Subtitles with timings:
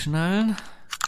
[0.00, 0.56] anschnallen.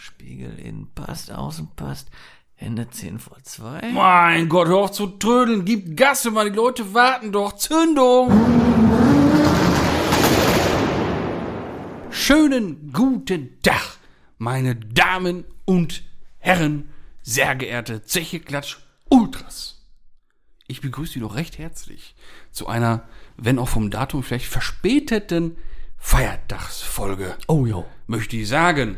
[0.01, 2.09] Spiegel innen passt, außen passt.
[2.53, 3.91] Hände 10 vor 2.
[3.91, 7.53] Mein Gott, hör auf zu trödeln, gib Gas, mal die Leute warten doch.
[7.53, 8.29] Zündung!
[12.11, 13.97] Schönen guten Tag,
[14.37, 16.03] meine Damen und
[16.37, 16.89] Herren,
[17.23, 18.77] sehr geehrte Zeche Klatsch
[19.09, 19.87] Ultras.
[20.67, 22.15] Ich begrüße Sie doch recht herzlich
[22.51, 23.07] zu einer,
[23.37, 25.57] wenn auch vom Datum vielleicht verspäteten
[26.05, 27.37] Feiertagsfolge.
[27.47, 27.85] Oh, jo.
[28.07, 28.97] Möchte ich sagen.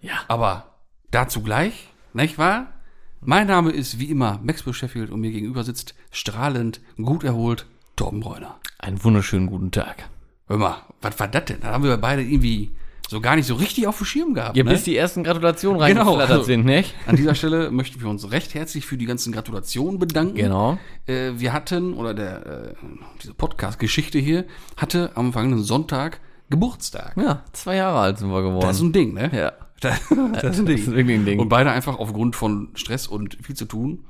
[0.00, 0.20] Ja.
[0.28, 0.76] Aber
[1.10, 2.74] dazu gleich, nicht wahr?
[3.20, 8.20] Mein Name ist wie immer Max Sheffield und mir gegenüber sitzt strahlend, gut erholt Torben
[8.20, 8.60] Bräuner.
[8.78, 10.08] Einen wunderschönen guten Tag.
[10.46, 11.60] Hör mal, was war das denn?
[11.60, 12.76] Da haben wir beide irgendwie
[13.10, 14.56] so gar nicht so richtig auf dem Schirm gehabt.
[14.56, 14.70] Ja, ne?
[14.70, 16.02] bis die ersten Gratulationen Genau.
[16.12, 16.94] reingeflattert sind, nicht?
[17.08, 20.36] An dieser Stelle möchten wir uns recht herzlich für die ganzen Gratulationen bedanken.
[20.36, 20.78] Genau.
[21.06, 22.74] Äh, wir hatten, oder der, äh,
[23.20, 24.44] diese Podcast-Geschichte hier,
[24.76, 26.20] hatte am vergangenen Sonntag
[26.50, 27.16] Geburtstag.
[27.16, 28.60] Ja, zwei Jahre alt sind wir geworden.
[28.64, 29.28] Das ist ein Ding, ne?
[29.34, 29.52] ja.
[29.80, 29.98] Das,
[30.40, 30.76] das ist ein Ding.
[30.76, 31.40] Das ist wirklich ein Ding.
[31.40, 34.04] Und beide einfach aufgrund von Stress und viel zu tun,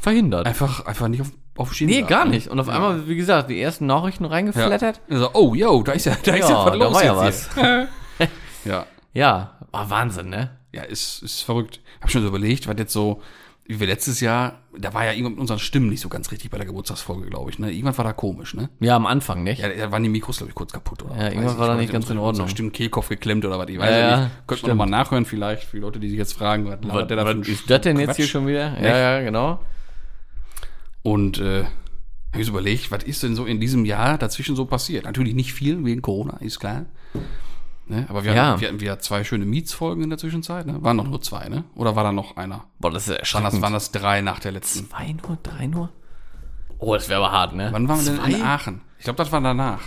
[0.00, 0.46] Verhindert.
[0.46, 2.30] einfach, einfach nicht auf, auf Schirm nee, gar ne?
[2.32, 2.46] nicht.
[2.46, 4.30] Und auf einmal, wie gesagt, die ersten Nachrichten Ja.
[4.30, 5.00] reingeflattert.
[5.10, 7.32] Also, oh, yo, da ist ja, da ist ja, Ja, was da los war ja
[7.54, 7.88] Hier.
[8.64, 10.50] Ja, Ja, war Wahnsinn, ne?
[10.74, 11.80] ja, ist, ist verrückt.
[12.00, 13.22] Hab schon so überlegt, was jetzt so,
[13.64, 16.50] wie wir letztes Jahr, da war ja irgendwann mit unseren Stimmen nicht so ganz richtig
[16.50, 17.70] bei der Geburtstagsfolge, glaube ich, ne?
[17.70, 18.68] Irgendwann war da komisch, ne?
[18.80, 19.60] Ja, am Anfang, nicht?
[19.60, 21.16] Ja, da waren die Mikros, glaube ich, kurz kaputt, oder?
[21.16, 22.48] Ja, ich, war da nicht ganz in Ordnung.
[22.48, 24.46] Stimmen Kehlkopf geklemmt oder was, ich weiß Ja, ja, ja, nicht.
[24.46, 27.16] Könnte man nochmal nachhören vielleicht, für die Leute, die sich jetzt fragen, was, labert der
[27.18, 28.74] da ein ist das denn jetzt hier schon wieder?
[28.74, 28.84] Echt?
[28.84, 29.60] Ja, ja, genau.
[31.02, 31.64] Und äh,
[32.32, 35.04] habe ich so überlegt, was ist denn so in diesem Jahr dazwischen so passiert?
[35.04, 36.86] Natürlich nicht viel wegen Corona, ist klar.
[37.86, 38.06] Ne?
[38.08, 38.46] Aber wir, Ja.
[38.52, 40.66] hatten, wir hatten wieder zwei schöne Mietsfolgen in der Zwischenzeit.
[40.66, 40.82] Ne?
[40.82, 41.64] Waren doch nur zwei, ne?
[41.74, 42.64] Oder war da noch einer?
[42.78, 43.52] Boah, das ist Waren erschreckend.
[43.54, 44.88] das, waren das drei nach der letzten?
[44.88, 45.90] Zwei nur, drei nur?
[46.78, 47.68] Oh, das wäre aber hart, ne?
[47.72, 48.44] Wann waren wir denn in Zwei?
[48.46, 48.80] Aachen?
[48.98, 49.80] Ich glaube, das war danach.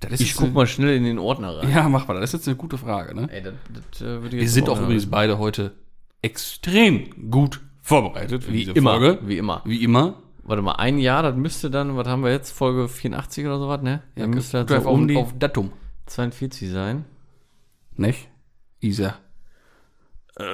[0.00, 1.70] Das ist Ich guck eine- mal schnell in den Ordner rein.
[1.70, 2.14] Ja, mach mal.
[2.14, 3.28] Das ist jetzt eine gute Frage, ne?
[3.32, 3.54] Ey, das,
[3.90, 5.72] das äh, würde ich Wir jetzt sind auch übrigens beide heute
[6.22, 9.18] extrem gut vorbereitet für Wie diese immer, Folge.
[9.26, 9.62] wie immer.
[9.64, 10.16] Wie immer.
[10.42, 13.80] Warte mal, ein Jahr, das müsste dann, was haben wir jetzt, Folge 84 oder sowas,
[13.80, 14.02] ne?
[14.14, 15.72] Dann müsste das Drive so um auf, die auf Datum.
[16.06, 17.04] 42 sein.
[17.96, 18.28] Nicht?
[18.80, 19.16] Isa.
[20.38, 20.44] Äh.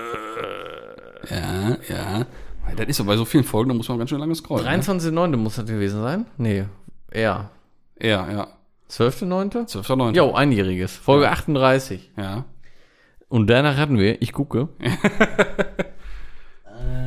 [1.30, 2.26] Ja, ja.
[2.64, 4.66] Weil Das ist so bei so vielen Folgen, da muss man ganz schön lange scrollen.
[4.66, 5.36] 23.9.
[5.36, 6.26] muss das gewesen sein?
[6.36, 6.66] Nee,
[7.10, 7.50] eher.
[7.98, 8.08] Ne?
[8.08, 8.48] Ja, ja.
[8.90, 9.68] 12.9.?
[9.68, 10.16] 12.9.
[10.16, 10.96] Jo, einjähriges.
[10.96, 12.10] Folge 38.
[12.16, 12.44] Ja.
[13.28, 14.68] Und danach hatten wir, ich gucke.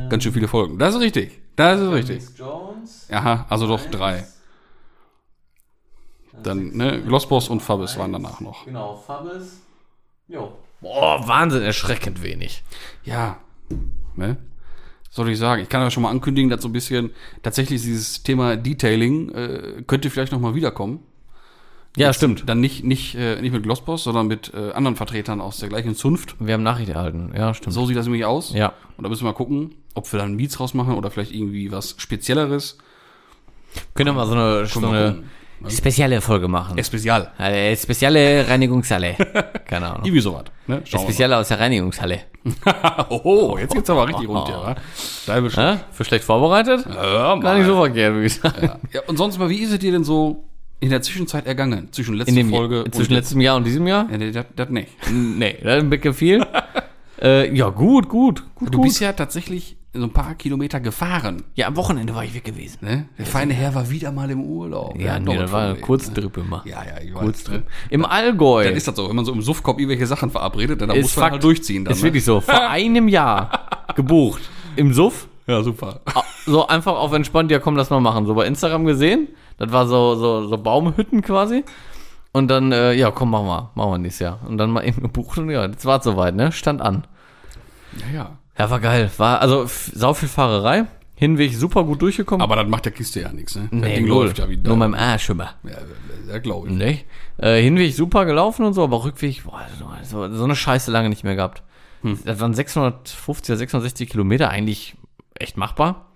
[0.08, 0.78] Ganz schön viele Folgen.
[0.78, 1.40] Das ist richtig.
[1.56, 2.22] Das ist richtig.
[2.36, 3.08] Jones.
[3.10, 4.24] Aha, also doch drei.
[6.42, 8.64] Dann, ne, Glossboss und Fabis waren danach noch.
[8.64, 9.62] Genau, Fabis.
[10.28, 10.52] Jo.
[10.80, 12.62] Boah, Wahnsinn, erschreckend wenig.
[13.04, 13.38] Ja.
[14.16, 14.36] Ne?
[15.10, 15.62] Soll ich sagen?
[15.62, 17.10] Ich kann ja schon mal ankündigen, dass so ein bisschen
[17.42, 21.00] tatsächlich dieses Thema Detailing äh, könnte vielleicht nochmal wiederkommen.
[21.96, 22.48] Ja, stimmt.
[22.48, 25.94] Dann nicht, nicht, äh, nicht mit Glossboss, sondern mit äh, anderen Vertretern aus der gleichen
[25.94, 26.34] Zunft.
[26.40, 27.32] Wir haben Nachricht erhalten.
[27.36, 27.72] Ja, stimmt.
[27.72, 28.52] So sieht das nämlich aus.
[28.52, 28.72] Ja.
[28.96, 31.94] Und da müssen wir mal gucken, ob wir dann Beats rausmachen oder vielleicht irgendwie was
[31.98, 32.78] Spezielleres.
[33.94, 35.22] Können wir mal so eine, so eine
[35.58, 35.70] gucken.
[35.76, 36.82] spezielle Folge machen.
[36.84, 37.32] Spezial.
[37.38, 39.14] Eine spezielle Reinigungshalle.
[39.66, 40.04] Keine Ahnung.
[40.04, 40.44] Irgendwie sowas.
[40.66, 40.82] Ne?
[40.84, 42.20] Spezielle aus der Reinigungshalle.
[43.08, 44.74] Oh, jetzt geht's aber richtig rund, ja.
[44.94, 45.64] Salbe schon.
[45.64, 45.80] Ja?
[45.92, 46.84] Für schlecht vorbereitet?
[46.86, 48.62] Ja, Gar nicht so verkehrt, wie gesagt.
[48.62, 48.78] Ja.
[48.92, 50.44] ja, und sonst mal, wie ist es dir denn so
[50.80, 51.88] in der Zwischenzeit ergangen?
[51.92, 54.06] Zwischen letzter Folge zwischen letztem Jahr und diesem Jahr?
[54.10, 54.88] Ja, nee, das, das nicht.
[55.10, 56.46] Nee, das ist ein bisschen viel.
[57.22, 58.88] äh, ja, gut, gut, gut, Du gut.
[58.88, 61.44] bist ja tatsächlich so ein paar Kilometer gefahren.
[61.54, 62.78] ja, am Wochenende war ich weg gewesen.
[62.82, 63.06] Ne?
[63.16, 64.98] Der feine Herr war wieder mal im Urlaub.
[64.98, 66.62] Ja, hat nee, das war ein Kurztrip immer.
[66.64, 66.70] Ne?
[66.72, 67.20] Ja, ja, ich weiß.
[67.22, 67.60] Kurztrip.
[67.64, 67.70] Ne?
[67.90, 68.64] Im Allgäu.
[68.64, 71.16] Dann ist das so, wenn man so im Suffkopf irgendwelche Sachen verabredet, dann Ist muss
[71.16, 71.32] man Fakt.
[71.34, 71.84] halt durchziehen.
[71.84, 72.40] Dann, ist wirklich so.
[72.40, 74.42] Vor einem Jahr gebucht.
[74.76, 75.28] Im Suff.
[75.46, 76.00] Ja, super.
[76.06, 78.26] Ah, So einfach auf entspannt, ja komm, lass mal machen.
[78.26, 79.28] So bei Instagram gesehen.
[79.58, 81.64] Das war so, so, so Baumhütten quasi.
[82.32, 83.70] Und dann, äh, ja, komm, machen wir.
[83.76, 84.40] Machen wir nächstes Jahr.
[84.48, 86.50] Und dann mal eben gebucht und ja, jetzt war es soweit, ne?
[86.50, 87.06] Stand an.
[88.10, 88.38] Ja, ja.
[88.58, 89.10] Ja, war geil.
[89.16, 90.86] War, also, sau viel Fahrerei.
[91.16, 92.42] Hinweg super gut durchgekommen.
[92.42, 93.68] Aber das macht der Kiste ja nichts, ne?
[93.70, 94.24] Das nee, Ding null.
[94.26, 94.68] läuft ja wieder.
[94.68, 95.54] Nur beim Arsch immer.
[95.62, 95.70] ja,
[96.28, 96.74] ja glaube ich.
[96.74, 96.98] Ne?
[97.38, 99.64] Äh, Hinweg super gelaufen und so, aber Rückweg, boah,
[100.04, 101.62] so, so eine Scheiße lange nicht mehr gehabt.
[102.02, 102.18] Hm.
[102.24, 104.96] Das waren 650 oder 660 Kilometer, eigentlich
[105.34, 106.06] echt machbar.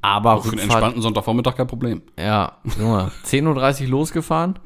[0.00, 2.02] Aber Für einen Rückfahrt, entspannten Sonntagvormittag kein Problem.
[2.18, 4.58] ja, Junge, 10.30 Uhr losgefahren,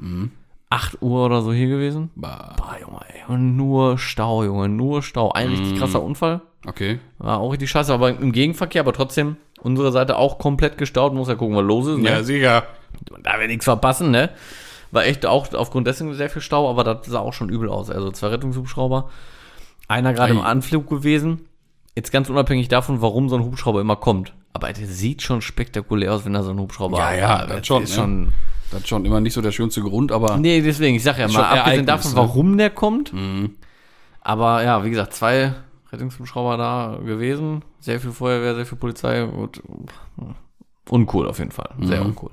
[0.69, 2.11] 8 Uhr oder so hier gewesen.
[2.15, 2.55] Bah.
[2.57, 5.31] Boah, Junge, ey, und nur Stau, Junge, nur Stau.
[5.31, 6.41] Ein richtig krasser Unfall.
[6.65, 6.99] Okay.
[7.19, 11.13] War auch richtig scheiße, aber im Gegenverkehr, aber trotzdem unsere Seite auch komplett gestaut.
[11.13, 11.99] Muss ja gucken, was los ist.
[11.99, 12.09] Ne?
[12.09, 12.63] Ja, sicher.
[13.23, 14.29] Da wir nichts verpassen, ne?
[14.91, 17.89] War echt auch aufgrund dessen sehr viel Stau, aber das sah auch schon übel aus.
[17.89, 19.09] Also zwei Rettungshubschrauber.
[19.87, 20.41] Einer gerade im.
[20.41, 21.47] Anflug gewesen.
[21.95, 24.33] Jetzt ganz unabhängig davon, warum so ein Hubschrauber immer kommt.
[24.53, 27.67] Aber der sieht schon spektakulär aus, wenn da so ein Hubschrauber Ja, ja, aber das
[27.67, 27.95] schon, Ist ne?
[27.95, 28.33] schon
[28.71, 31.27] Das ist schon immer nicht so der schönste Grund, aber Nee, deswegen, ich sag ja
[31.27, 32.17] mal, abgesehen davon, ne?
[32.17, 33.13] warum der kommt.
[33.13, 33.55] Mhm.
[34.21, 35.53] Aber ja, wie gesagt, zwei
[35.91, 37.63] Rettungshubschrauber da gewesen.
[37.79, 39.23] Sehr viel Feuerwehr, sehr viel Polizei.
[39.23, 39.61] Und,
[40.89, 41.69] uncool auf jeden Fall.
[41.81, 42.07] Sehr Mhm.
[42.07, 42.31] uncool.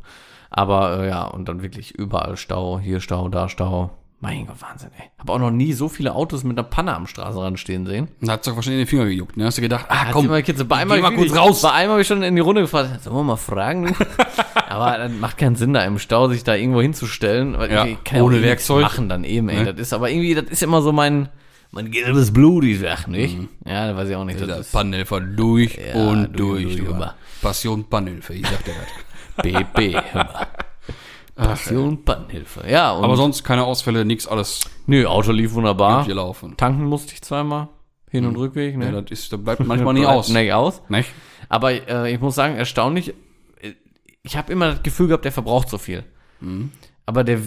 [0.50, 2.78] Aber äh, ja, und dann wirklich überall Stau.
[2.78, 3.90] Hier Stau, da Stau.
[4.20, 5.10] Mein Gott, Wahnsinn, ey.
[5.18, 8.08] Hab auch noch nie so viele Autos mit einer Panne am Straßenrand stehen sehen.
[8.20, 9.36] dann hat's doch wahrscheinlich in den Finger gejuckt.
[9.36, 9.44] Ne?
[9.44, 11.60] Hast du gedacht, ah komm, immer Kids, bei einmal geh mal kurz raus.
[11.60, 13.94] Bei einmal habe ich schon in die Runde gefragt, sollen wir mal fragen?
[14.68, 17.58] Aber das macht keinen Sinn, da im Stau sich da irgendwo hinzustellen.
[17.58, 18.82] Weil Ja, ich kann ohne eh nichts Werkzeug.
[18.82, 19.62] machen dann eben, ey.
[19.64, 19.74] Ne?
[19.74, 21.28] Das ist aber irgendwie, das ist immer so mein,
[21.70, 23.36] mein gelbes Blut, die Sache, nicht?
[23.66, 24.40] Ja, das weiß ich auch nicht.
[24.40, 26.84] Das ist Pannhilfer durch Ja, und durch, durch.
[26.84, 27.08] durch.
[27.42, 29.42] Passion Pannhilfe, ich sag dir das.
[29.44, 30.46] BB, hör mal.
[31.34, 32.64] Passion Bannhilfe.
[32.68, 35.98] Ja, und Aber sonst keine Ausfälle, nix, alles nö, Auto lief wunderbar.
[35.98, 36.56] gut gelaufen.
[36.56, 37.68] Tanken musste ich zweimal.
[38.10, 38.86] Hin- und Rückweg, ne?
[38.92, 40.28] Ja, das, ist, das bleibt manchmal nicht aus.
[40.28, 40.80] Nee, aus.
[40.88, 41.10] Nicht?
[41.48, 43.08] Aber äh, ich muss sagen, erstaunlich,
[43.60, 43.72] äh,
[44.22, 46.04] ich habe immer das Gefühl gehabt, der verbraucht so viel.
[46.40, 46.70] Mhm.
[47.06, 47.40] Aber der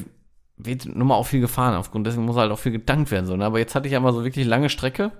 [0.58, 3.26] wird nun mal auch viel gefahren, aufgrund dessen muss halt auch viel getankt werden.
[3.26, 3.46] So, ne?
[3.46, 5.12] Aber jetzt hatte ich einmal so wirklich lange Strecke,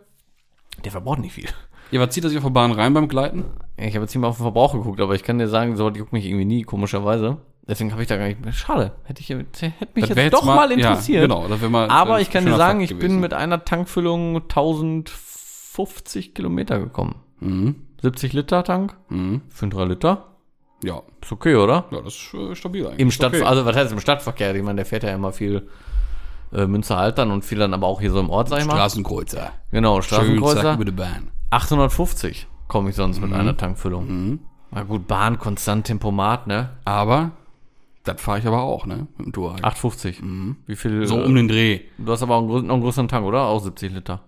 [0.84, 1.48] der verbraucht nicht viel.
[1.92, 3.46] Ja, was zieht er sich auf der Bahn rein beim Gleiten?
[3.78, 5.90] Ich habe jetzt nicht mal auf den Verbrauch geguckt, aber ich kann dir sagen, so
[5.90, 7.38] die juckt mich irgendwie nie, komischerweise.
[7.68, 8.40] Deswegen habe ich da gar nicht.
[8.56, 9.46] Schade, hätte ich hätte
[9.94, 11.22] mich jetzt, wär doch mal, interessiert.
[11.22, 16.34] Ja, genau, das mal Aber ich kann dir sagen, ich bin mit einer Tankfüllung 1050
[16.34, 17.16] Kilometer gekommen.
[17.40, 17.76] Mhm.
[18.02, 19.42] 70 Liter Tank Mhm.
[19.50, 20.26] für 3 Liter.
[20.84, 21.02] Ja.
[21.22, 21.86] Ist okay, oder?
[21.92, 23.00] ja, das ist äh, stabil eigentlich.
[23.00, 23.44] Im Stadt, okay.
[23.44, 24.54] also was heißt im Stadtverkehr?
[24.56, 25.68] Ich meine, der fährt ja immer viel
[26.54, 28.74] äh, Münsterhaltern und viel dann aber auch hier so im Ort, sag ich mal.
[28.76, 29.52] Straßenkreuzer.
[29.72, 30.76] Genau, Straßenkreuzer.
[30.76, 31.30] über die Bahn.
[31.50, 33.30] 850 komme ich sonst Mhm.
[33.30, 34.40] mit einer Tankfüllung.
[34.72, 36.70] Na gut, Bahn, konstant Tempomat, ne?
[36.86, 37.32] Aber,
[38.08, 39.08] das fahre ich aber auch, ne?
[39.18, 39.64] Mit dem Touareg.
[39.64, 40.22] 850.
[40.66, 41.06] Wie viel?
[41.08, 41.82] So äh, um den Dreh.
[41.98, 43.44] Du hast aber auch einen, größeren- noch einen größeren Tank, oder?
[43.46, 44.22] Auch 70 Liter.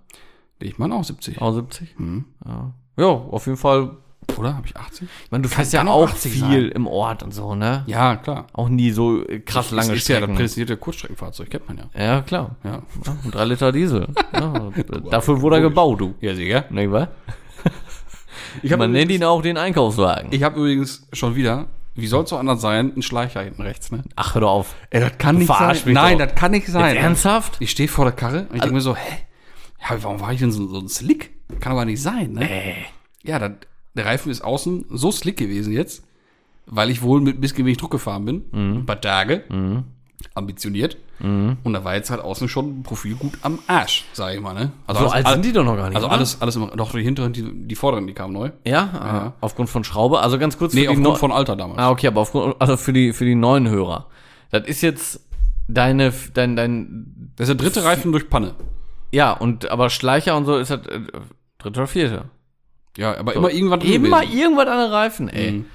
[0.60, 1.42] Ich meine auch 70.
[1.42, 1.98] Auch 70?
[2.00, 2.26] Mhm.
[2.46, 2.74] Ja.
[2.98, 3.92] ja, auf jeden Fall.
[4.38, 4.56] Oder?
[4.56, 5.08] Habe ich 80?
[5.26, 6.72] Ich meine, du fährst ja auch auch 80 viel sein.
[6.76, 7.84] im Ort und so, ne?
[7.88, 8.46] Ja, klar.
[8.54, 11.86] Auch nie so äh, krass lange das ist ja das prädestinierte Kurzstreckenfahrzeug, kennt man ja.
[12.00, 12.56] ja, klar.
[12.64, 14.08] Ja, Ja, und drei Liter Diesel.
[14.34, 14.72] Ja,
[15.10, 16.14] dafür wurde er gebaut, du.
[16.22, 16.66] ja sicher.
[16.70, 17.08] Ne, was?
[18.64, 20.28] Ich habe Man nennt ihn auch den Einkaufswagen.
[20.32, 21.68] ich hab übrigens schon wieder,
[22.01, 24.04] wie soll es so anders sein, ein Schleicher hinten rechts, ne?
[24.16, 24.75] Ach, hör doch auf.
[24.90, 25.86] Ey, das kann nicht verarsch sein.
[25.88, 26.25] mich Nein, doch.
[26.25, 26.96] das kann nicht sein.
[26.96, 27.57] Jetzt ernsthaft?
[27.60, 29.18] Ich stehe vor der Karre und ich denke mir so, hä?
[29.81, 31.31] Ja, warum war ich denn so, so ein Slick?
[31.60, 32.50] Kann aber nicht sein, ne?
[32.50, 32.74] Äh.
[33.24, 33.51] Ja, das,
[33.96, 36.04] der Reifen ist außen so slick gewesen jetzt,
[36.66, 38.46] weil ich wohl mit ein bisschen wenig Druck gefahren bin.
[38.51, 38.78] Mhm.
[38.80, 39.44] Ein paar Tage.
[40.36, 40.98] Ambitioniert.
[41.21, 44.54] Und da war jetzt halt außen schon ein Profil gut am Arsch, sag ich mal,
[44.54, 44.71] ne?
[44.88, 45.95] Also So alt sind die doch noch gar nicht.
[45.98, 46.16] Also oder?
[46.16, 48.51] alles, alles immer, doch die hinteren, die, die vorderen, die kamen neu.
[48.63, 50.19] Ja, ah, aufgrund von Schraube.
[50.21, 51.77] Also ganz kurz Nee, aufgrund Neu- von Alter damals.
[51.77, 54.07] Ah, okay, aber aufgrund, also für die, für die neuen Hörer.
[54.51, 55.27] Das ist jetzt
[55.68, 58.56] deine, dein, dein, Das ist der dritte Reifen durch Panne.
[59.12, 61.01] ja, und, aber Schleicher und so ist das äh,
[61.57, 62.25] dritte oder vierte.
[62.98, 64.39] Ja, aber immer irgendwann drin Immer gewesen.
[64.39, 65.51] irgendwas an den Reifen, ey.
[65.51, 65.65] Mhm.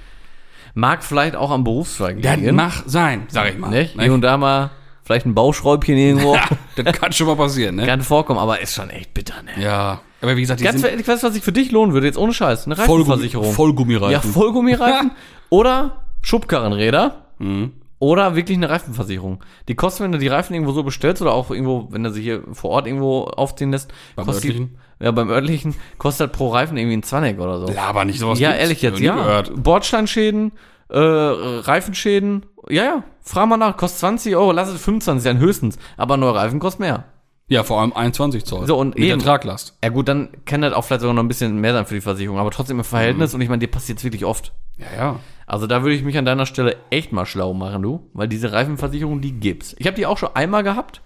[0.75, 2.55] Mag vielleicht auch am Berufszweig Das liegen.
[2.55, 3.69] mag sein, sag ich mal.
[3.69, 3.99] Nicht?
[3.99, 4.71] Hier und da mal
[5.03, 6.35] vielleicht ein Bauschräubchen irgendwo.
[6.35, 6.43] Ja,
[6.83, 7.85] das kann schon mal passieren, ne?
[7.85, 9.63] Kann vorkommen, aber ist schon echt bitter, ne?
[9.63, 10.01] Ja.
[10.21, 12.07] Aber wie gesagt, die Ganz sind ehrlich, weißt du, was sich für dich lohnen würde?
[12.07, 12.65] Jetzt ohne Scheiß.
[12.65, 13.53] Eine Vollgummi, Reifenversicherung.
[13.53, 14.11] Vollgummireifen.
[14.11, 15.11] Ja, Vollgummireifen
[15.49, 17.73] oder Schubkarrenräder Mhm.
[18.05, 19.43] Oder wirklich eine Reifenversicherung.
[19.67, 22.21] Die kosten, wenn du die Reifen irgendwo so bestellst oder auch irgendwo, wenn du sie
[22.21, 24.77] hier vor Ort irgendwo aufziehen lässt, Beim kostet örtlichen?
[24.99, 27.73] ja, beim örtlichen kostet pro Reifen irgendwie ein Zwannig oder so.
[27.73, 29.15] Ja, aber nicht sowas ja, ehrlich jetzt, ja.
[29.15, 29.63] Gehört.
[29.63, 30.51] Bordsteinschäden,
[30.89, 33.03] äh, Reifenschäden, ja, ja.
[33.21, 35.79] Frag mal nach, kostet 20 Euro, lass es 25 sein, höchstens.
[35.97, 37.05] Aber neue Reifen kosten mehr.
[37.47, 38.67] Ja, vor allem 21 Zoll.
[38.67, 39.17] So, und mit eben.
[39.19, 39.77] der Traglast.
[39.83, 42.01] Ja gut, dann kann das auch vielleicht sogar noch ein bisschen mehr sein für die
[42.01, 44.51] Versicherung, aber trotzdem im Verhältnis und ich meine, dir passiert wirklich oft.
[44.77, 45.19] Ja, ja.
[45.47, 48.51] Also da würde ich mich an deiner Stelle echt mal schlau machen, du, weil diese
[48.51, 49.75] Reifenversicherung, die gibt's.
[49.77, 51.01] Ich habe die auch schon einmal gehabt,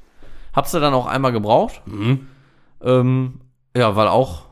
[0.54, 1.82] hab's dann auch einmal gebraucht.
[1.86, 2.28] Mhm.
[2.82, 3.42] Ähm,
[3.76, 4.44] ja, weil auch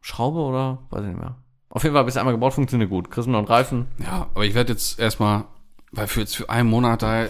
[0.00, 1.36] Schraube oder weiß ich nicht mehr.
[1.70, 3.10] Auf jeden Fall bis einmal gebraucht, funktioniert gut.
[3.10, 3.86] Kriegst du noch einen Reifen?
[3.98, 5.44] Ja, aber ich werde jetzt erstmal,
[5.90, 7.26] weil für jetzt für einen Monat da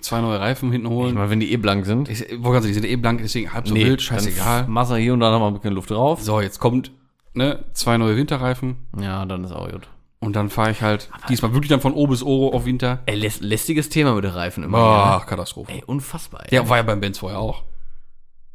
[0.00, 1.14] zwei neue Reifen hinten Ich holen.
[1.14, 2.08] meine, wenn die eh blank sind.
[2.08, 4.66] Ich, wollte gerade sagen, die sind eh blank, deswegen halb so wild, scheißegal.
[4.66, 6.22] Dann du hier und da noch mal ein bisschen Luft drauf.
[6.22, 6.92] So, jetzt kommt,
[7.34, 9.88] ne, zwei neue Winterreifen Ja, dann ist auch gut.
[10.20, 13.00] Und dann fahre ich halt diesmal wirklich dann von O bis O auf Winter.
[13.06, 14.78] Ey, läst, lästiges Thema mit den Reifen immer.
[14.78, 15.72] Boah, Katastrophe.
[15.72, 16.44] Ey, unfassbar.
[16.44, 16.54] Ey.
[16.56, 17.62] Ja, war ja beim Benz vorher auch.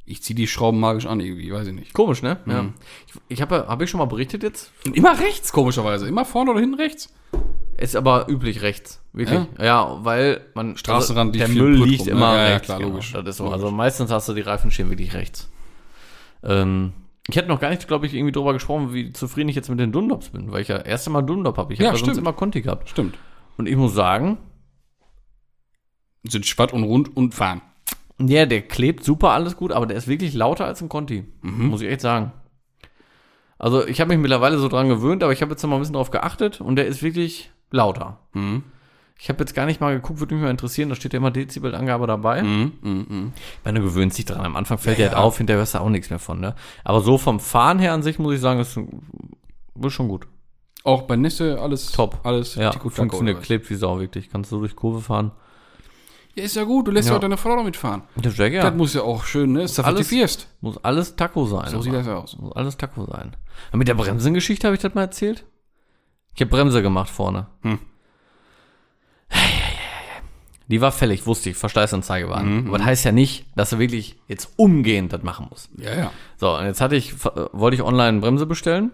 [0.05, 1.93] Ich ziehe die Schrauben magisch an irgendwie, weiß ich nicht.
[1.93, 2.38] Komisch, ne?
[2.46, 2.63] Ja.
[2.63, 2.74] Mhm.
[3.08, 4.72] Ich, ich habe hab ich schon mal berichtet jetzt?
[4.93, 6.08] Immer rechts, komischerweise.
[6.08, 7.13] Immer vorne oder hinten rechts.
[7.77, 9.01] Ist aber üblich rechts.
[9.13, 9.39] Wirklich.
[9.60, 10.75] Ja, weil man.
[10.75, 12.12] Straßenrand also, der Müll liegt rum, ne?
[12.13, 12.65] immer Ja, ja, rechts.
[12.65, 12.89] klar, genau.
[12.91, 13.13] logisch.
[13.13, 13.50] Das ist so.
[13.50, 15.50] Also meistens hast du die Reifen stehen wirklich rechts.
[16.43, 16.91] Ähm,
[17.30, 19.80] ich hätte noch gar nicht, glaube ich, irgendwie drüber gesprochen, wie zufrieden ich jetzt mit
[19.80, 21.74] den Dunlops bin, weil ich ja erst einmal Dunlop habe.
[21.74, 22.89] Ich habe Ja, ja, sonst immer Conti gehabt.
[22.89, 23.18] Stimmt.
[23.58, 24.38] Und ich muss sagen,
[26.27, 27.62] Sind schwatt und rund und fahren.
[28.20, 31.25] ja, der klebt super, alles gut, aber der ist wirklich lauter als ein Conti.
[31.42, 31.68] Mhm.
[31.68, 32.32] Muss ich echt sagen.
[33.58, 35.80] Also ich habe mich mittlerweile so dran gewöhnt, aber ich habe jetzt noch mal ein
[35.82, 38.20] bisschen drauf geachtet und der ist wirklich lauter.
[38.34, 38.63] Mhm.
[39.24, 41.32] Ich habe jetzt gar nicht mal geguckt, würde mich mal interessieren, da steht ja immer
[41.32, 42.44] Dezibelangabe dabei.
[42.44, 43.34] Mhm, mhm, mhm.
[43.38, 44.46] Ich meine, du gewöhnst dich dran.
[44.46, 45.24] Am Anfang fällt dir Ja, halt ja.
[45.24, 46.56] auf, hinterher hörst du auch nichts mehr von, ne?
[46.84, 50.27] Aber so vom Fahren her an sich muss ich sagen, ist, ist schon gut.
[50.84, 52.20] Auch bei Nässe alles Top.
[52.24, 54.30] Alles Ja, tico-taco, funktioniert, klebt wie Sau, wirklich.
[54.30, 55.32] Kannst du durch Kurve fahren.
[56.36, 57.13] Ja, ist ja gut, du lässt Ja.
[57.13, 58.03] ja auch deine Frau noch mitfahren.
[58.18, 59.68] Das wäre Das muss ja auch schön, ne?
[59.68, 60.50] Zertifizierst.
[60.60, 61.70] Muss alles Taco sein.
[61.70, 62.03] So sieht aber.
[62.03, 62.38] das aus.
[62.38, 63.38] Muss alles Taco sein.
[63.72, 65.46] Und mit der Bremsengeschichte habe ich das mal erzählt?
[66.36, 67.48] Ich habe Bremse gemacht vorne.
[67.62, 67.80] Hm.
[70.67, 72.41] Die war fällig, wusste ich, Verschleißanzeige war.
[72.41, 72.67] Mhm.
[72.70, 75.70] Aber das heißt ja nicht, dass du wirklich jetzt umgehend das machen musst.
[75.77, 76.12] Ja, ja.
[76.38, 77.15] So, und jetzt hatte ich, äh,
[77.51, 78.91] wollte ich online eine Bremse bestellen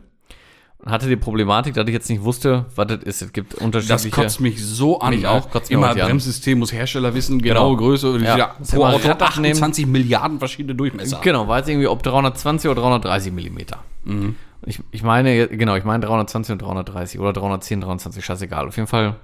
[0.79, 3.21] und hatte die Problematik, dass ich jetzt nicht wusste, was das ist.
[3.21, 4.09] Es gibt Das unterschiedliche.
[4.09, 5.11] kotzt mich so an.
[5.13, 5.29] Mich ne?
[5.29, 6.07] auch, kotzt mich Immer auch die an.
[6.07, 7.87] Bremssystem muss Hersteller wissen, genaue Genau.
[7.87, 8.17] Größe.
[8.17, 8.37] Ja.
[8.37, 8.55] Ja.
[8.57, 9.51] Muss Pro Auto Rad abnehmen.
[9.53, 11.19] 28 Milliarden verschiedene Durchmesser.
[11.21, 13.83] Genau, war jetzt irgendwie ob 320 oder 330 Millimeter.
[14.05, 14.35] Mhm.
[14.65, 18.67] Ich, ich meine, genau, ich meine 320 und 330 oder 310, 320, scheißegal.
[18.67, 19.15] Auf jeden Fall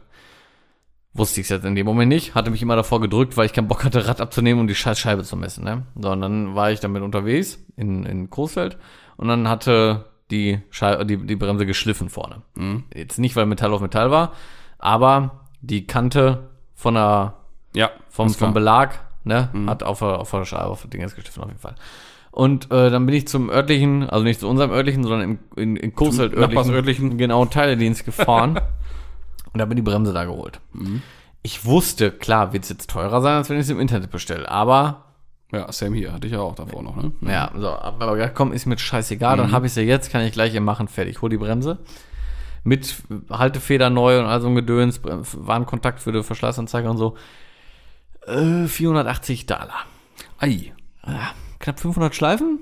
[1.18, 3.54] wusste ich es jetzt in dem Moment nicht, hatte mich immer davor gedrückt, weil ich
[3.54, 5.64] keinen Bock hatte, Rad abzunehmen und die scheiß Scheibe zu messen.
[5.64, 5.84] Ne?
[6.00, 8.78] So, und dann war ich damit unterwegs in, in Coesfeld
[9.18, 12.42] und dann hatte die, Schei die, die Bremse geschliffen vorne.
[12.56, 12.84] Mhm.
[12.94, 14.34] Jetzt nicht, weil Metall auf Metall war,
[14.78, 17.36] aber die Kante von der
[17.74, 19.70] Ja, vom, vom Belag, ne, Mhm.
[19.70, 21.76] hat auf der, auf der Scheibe, auf Ding ist geschliffen auf jeden Fall.
[22.32, 25.76] Und äh, dann bin ich zum örtlichen, also nicht zu unserem örtlichen, sondern im, in,
[25.78, 27.18] in Coesfeld Zum Nachbarsörtlichen.
[27.18, 28.60] genau, Teiledienst gefahren
[29.56, 30.60] und habe mir die Bremse da geholt.
[30.74, 31.02] Mhm.
[31.42, 34.50] Ich wusste, klar, wird es jetzt teurer sein, als wenn ich es im Internet bestelle,
[34.50, 35.06] aber
[35.52, 37.12] Ja, Sam hier, hatte ich ja auch davor noch, ne?
[37.22, 40.34] ja, so, aber ja, komm, ist mir scheißegal, dann habe ich sie jetzt, kann ich
[40.34, 41.22] gleich hier machen, fertig.
[41.22, 41.80] Hol die Bremse.
[42.64, 42.96] Mit
[43.30, 47.16] Haltefeder neu und all so ein Gedöns, Warnkontakt für die Verschleißanzeige und so.
[48.26, 49.86] Äh, 480 Dollar.
[50.40, 50.74] Ei.
[51.06, 52.60] Ja, knapp 500 Schleifen.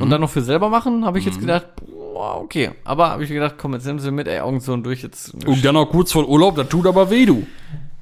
[0.00, 2.70] Und dann noch für selber machen, habe ich jetzt gedacht, boah, okay.
[2.84, 5.34] Aber habe ich gedacht, komm, jetzt nimm sie mit, ey, Augen zu und durch jetzt.
[5.46, 7.46] Und dann noch kurz vor Urlaub, das tut aber weh, du.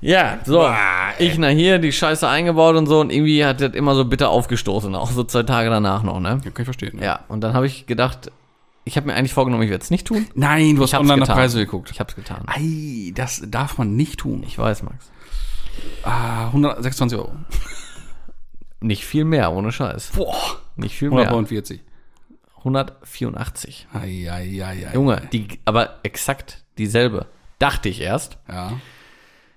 [0.00, 0.69] Ja, so.
[1.19, 4.29] Ich nach hier, die Scheiße eingebaut und so und irgendwie hat das immer so bitter
[4.29, 6.41] aufgestoßen, auch so zwei Tage danach noch, ne?
[6.45, 6.99] Ja, kann ich verstehen.
[6.99, 7.05] Ne?
[7.05, 8.31] Ja, und dann habe ich gedacht,
[8.85, 10.26] ich habe mir eigentlich vorgenommen, ich werde es nicht tun.
[10.35, 11.29] Nein, du hast online nach.
[11.35, 11.91] Preise geguckt.
[11.91, 12.43] Ich habe es getan.
[12.47, 14.45] Ei, das darf man nicht tun.
[14.47, 15.11] Ich weiß, Max.
[16.03, 17.33] Ah, 126 Euro.
[18.81, 20.12] Nicht viel mehr, ohne Scheiß.
[20.14, 20.35] Boah.
[20.76, 21.28] Nicht viel mehr.
[21.28, 21.81] 149.
[22.59, 23.88] 184.
[23.93, 24.95] Ei, ei, ei, ei.
[24.95, 27.26] Junge, die, aber exakt dieselbe.
[27.59, 28.38] Dachte ich erst.
[28.49, 28.73] Ja.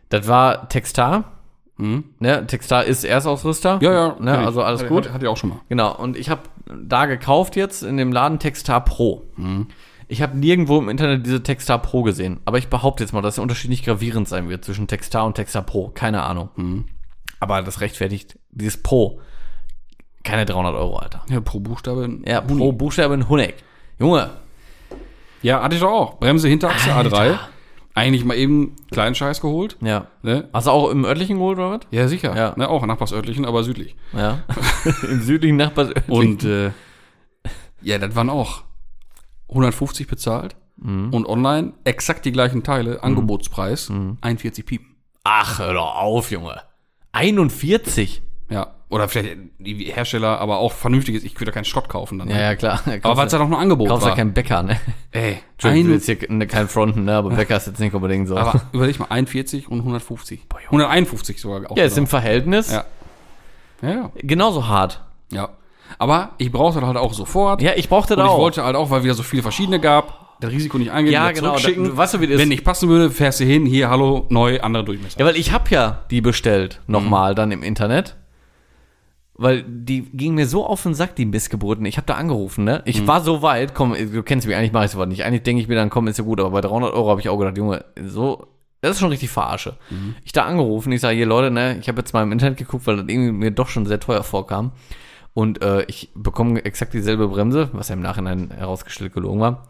[0.09, 1.33] Das war Textar.
[1.77, 2.05] Hm?
[2.19, 2.45] Ne?
[2.47, 3.79] Textar ist Erstausrüster.
[3.81, 4.17] Ja, ja.
[4.19, 4.37] Ne?
[4.37, 5.05] Also alles Hatte- gut.
[5.05, 5.59] Hatte, hatte ich auch schon mal.
[5.69, 5.95] Genau.
[5.95, 9.23] Und ich habe da gekauft jetzt in dem Laden Textar Pro.
[9.35, 9.67] Hm.
[10.09, 12.39] Ich habe nirgendwo im Internet diese Textar Pro gesehen.
[12.45, 15.35] Aber ich behaupte jetzt mal, dass der Unterschied nicht gravierend sein wird zwischen Textar und
[15.35, 15.89] Textar Pro.
[15.89, 16.49] Keine Ahnung.
[16.55, 16.85] Hm.
[17.39, 19.19] Aber das rechtfertigt dieses Pro.
[20.27, 21.23] Keine 300 Euro, Alter.
[21.29, 22.19] Ja, pro Buchstabe.
[22.25, 22.57] Ja, Huni.
[22.59, 23.55] pro Buchstabe ein Huneck.
[23.99, 24.29] Junge,
[25.41, 26.19] Ja, hatte ich doch auch.
[26.19, 27.37] Bremse, Hinterachse, A3.
[27.93, 29.77] Eigentlich mal eben kleinen Scheiß geholt.
[29.81, 30.07] ja.
[30.21, 30.49] Ne?
[30.53, 31.79] Hast du auch im örtlichen geholt, oder was?
[31.91, 32.35] Ja, sicher.
[32.35, 32.53] Ja.
[32.57, 33.95] Ne, auch nachbarsörtlichen, aber südlich.
[34.13, 34.39] Ja.
[35.09, 35.89] Im südlichen Nachbars.
[36.07, 36.71] Und äh,
[37.81, 38.63] ja, das waren auch
[39.49, 40.55] 150 bezahlt.
[40.75, 41.11] Mhm.
[41.13, 44.17] Und online exakt die gleichen Teile, Angebotspreis, Mhm.
[44.21, 44.95] 41 Piepen.
[45.23, 46.61] Ach, hör doch auf, Junge.
[47.13, 48.21] 41.
[48.49, 48.75] Ja.
[48.89, 51.23] Oder vielleicht die Hersteller, aber auch vernünftiges.
[51.25, 52.29] Ich würde ja keinen Schrott kaufen dann.
[52.29, 52.41] Ja, ne?
[52.43, 52.79] ja, klar.
[53.03, 54.15] aber weil es da noch ein Angebot Kaufst ja war.
[54.17, 54.79] keinen Bäcker, ne?
[55.11, 57.15] Ey, ein, jetzt hier ne, kein Fronten, ne?
[57.15, 58.37] Aber Bäcker ist jetzt nicht unbedingt so.
[58.37, 60.45] aber überleg mal, 41 und 150.
[60.67, 61.75] 151 sogar auch.
[61.75, 62.03] ja, ist genau.
[62.03, 62.85] im Verhältnis Ja.
[63.81, 64.11] Ja, ja.
[64.17, 65.01] genauso hart.
[65.31, 65.49] ja.
[65.99, 67.61] Aber ich brauchte halt auch sofort.
[67.61, 68.39] Ja, ich brauchte und das ich auch.
[68.39, 71.51] wollte halt auch, weil wieder so viele verschiedene gab, das Risiko nicht eingehen, Ja, genau,
[71.51, 71.85] zurückschicken.
[71.85, 72.37] da- weißt du, wie das?
[72.37, 75.17] Wenn nicht passen würde, fährst du hin, hier, hallo, neu, andere Durchmesser.
[75.17, 76.91] ja, weil ich hab ja die bestellt, Mhm.
[76.91, 78.17] nochmal dann im Internet.
[79.39, 81.85] Weil die ging mir so auf den Sack, die Missgeburten.
[81.85, 82.81] Ich habe da angerufen, ne?
[82.85, 83.07] Ich Mhm.
[83.07, 85.23] war so weit, komm, du kennst mich, eigentlich mache ich sowas nicht.
[85.25, 87.29] Eigentlich denke ich mir dann, komm, ist ja gut, aber bei 300 Euro habe ich
[87.29, 88.47] auch gedacht, Junge, so,
[88.81, 89.77] das ist schon richtig verarsche.
[89.91, 90.15] Mhm.
[90.23, 92.87] Ich da angerufen, ich sage, hier Leute, ne, ich habe jetzt mal im Internet geguckt,
[92.87, 94.71] weil das irgendwie mir doch schon sehr teuer vorkam.
[95.35, 99.67] Und äh, ich bekomme exakt dieselbe Bremse, was ja im Nachhinein herausgestellt gelogen war,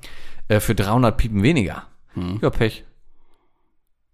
[0.47, 1.83] äh, für 300 Piepen weniger.
[2.15, 2.39] Mhm.
[2.41, 2.86] Ja, Pech.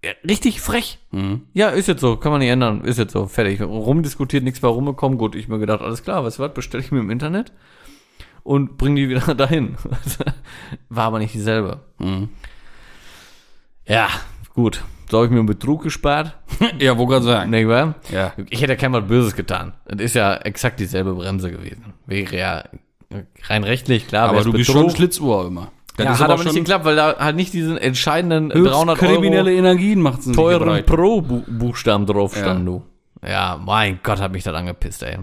[0.04, 1.00] Ja, richtig frech.
[1.12, 1.44] Mhm.
[1.54, 3.62] Ja, ist jetzt so, kann man nicht ändern, ist jetzt so, fertig.
[3.62, 6.92] Rumdiskutiert, nichts bei rumgekommen, gut, ich mir gedacht, alles klar, weißt du was, bestelle ich
[6.92, 7.54] mir im Internet
[8.44, 9.78] und bring die wieder dahin.
[10.90, 11.80] War aber nicht dieselbe.
[12.00, 12.30] Mhm.
[13.88, 14.10] Ja,
[14.54, 14.84] gut.
[15.10, 16.38] So habe ich mir einen Betrug gespart.
[16.80, 17.50] Ja, wo gerade sagen.
[17.52, 17.96] Nee, wa?
[18.12, 18.34] Ja.
[18.50, 19.74] Ich hätte kein was Böses getan.
[19.86, 21.94] Das ist ja exakt dieselbe Bremse gewesen.
[22.06, 22.64] Wäre ja
[23.48, 24.30] rein rechtlich, klar.
[24.30, 25.72] Aber du bist schon Schlitzohr immer.
[25.96, 28.98] Das Ja, ist hat aber nicht geklappt, weil da halt nicht diesen entscheidenden höchst 300
[28.98, 32.42] kriminelle Euro Energien macht es teuren Pro-Buchstaben drauf Ja.
[32.42, 32.84] stand, du.
[33.26, 35.20] Ja, mein Gott, hat mich das angepisst, ey.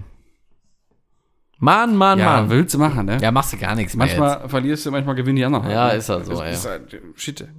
[1.59, 2.51] Mann, Mann, Ja, Mann.
[2.51, 3.19] willst du machen, ne?
[3.21, 5.69] Ja, machst du gar nichts mehr manchmal verlierst du, manchmal gewinnen die anderen.
[5.71, 5.95] Ja, ne?
[5.95, 6.53] ist halt so, Das ey.
[6.53, 7.41] Ist halt, shit.
[7.41, 7.51] jetzt.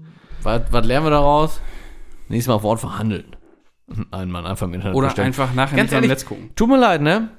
[0.42, 1.62] Was, was lernen wir daraus?
[2.30, 3.36] Nächstes Mal auf Wort verhandeln.
[4.12, 5.28] Nein, Mann, einfach im Internet Oder bestellen.
[5.28, 6.50] einfach nachher Ganz ehrlich, Netz gucken.
[6.56, 7.30] Tut mir leid, ne?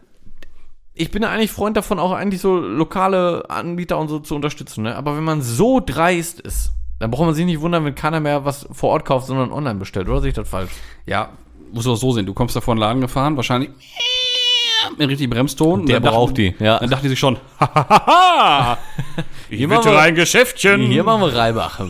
[0.94, 4.82] Ich bin ja eigentlich Freund davon, auch eigentlich so lokale Anbieter und so zu unterstützen,
[4.84, 4.94] ne?
[4.96, 8.44] Aber wenn man so dreist ist, dann braucht man sich nicht wundern, wenn keiner mehr
[8.44, 10.70] was vor Ort kauft, sondern online bestellt, oder sehe ich das falsch?
[11.06, 11.30] Ja,
[11.72, 12.26] muss auch so sehen.
[12.26, 13.70] Du kommst da vor den Laden gefahren, wahrscheinlich
[14.98, 15.86] mit richtig Bremston.
[15.86, 16.78] Der braucht dachten- die, ja.
[16.78, 18.76] Dann dachte die sich schon, hahaha,
[19.48, 20.82] Hier bitte machen wir- ein Geschäftchen.
[20.82, 21.80] Hier machen wir Reibach.